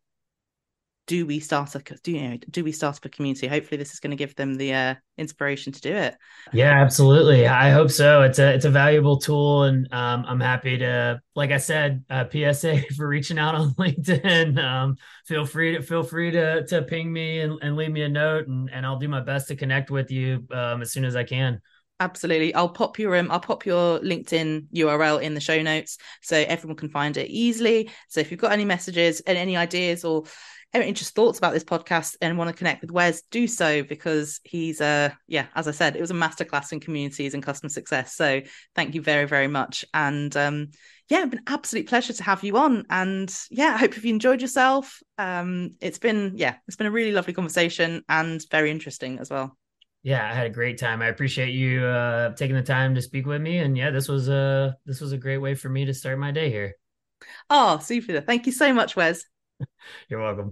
[1.09, 3.47] do we start a do you know do we start up a community?
[3.47, 6.15] Hopefully this is going to give them the uh, inspiration to do it.
[6.53, 7.47] Yeah absolutely.
[7.47, 8.21] I hope so.
[8.21, 12.25] It's a it's a valuable tool and um, i'm happy to like i said uh,
[12.31, 14.63] psa for reaching out on linkedin.
[14.63, 18.09] Um, feel free to feel free to to ping me and, and leave me a
[18.09, 21.15] note and, and i'll do my best to connect with you um, as soon as
[21.15, 21.59] i can.
[22.01, 22.53] Absolutely.
[22.53, 26.77] I'll pop your um, I'll pop your LinkedIn URL in the show notes so everyone
[26.77, 27.89] can find it easily.
[28.07, 30.23] So if you've got any messages and any ideas or
[30.73, 34.39] any just thoughts about this podcast and want to connect with Wes, do so because
[34.43, 38.15] he's uh yeah, as I said, it was a masterclass in communities and customer success.
[38.15, 38.41] So
[38.75, 39.83] thank you very, very much.
[39.93, 40.69] And um
[41.09, 42.85] yeah, it's been absolute pleasure to have you on.
[42.89, 45.01] And yeah, I hope if you enjoyed yourself.
[45.17, 49.57] Um it's been yeah, it's been a really lovely conversation and very interesting as well.
[50.01, 51.01] Yeah, I had a great time.
[51.01, 54.29] I appreciate you uh, taking the time to speak with me, and yeah, this was
[54.29, 56.75] a this was a great way for me to start my day here.
[57.49, 58.21] Oh, super!
[58.21, 59.25] Thank you so much, Wes.
[60.09, 60.47] You're welcome.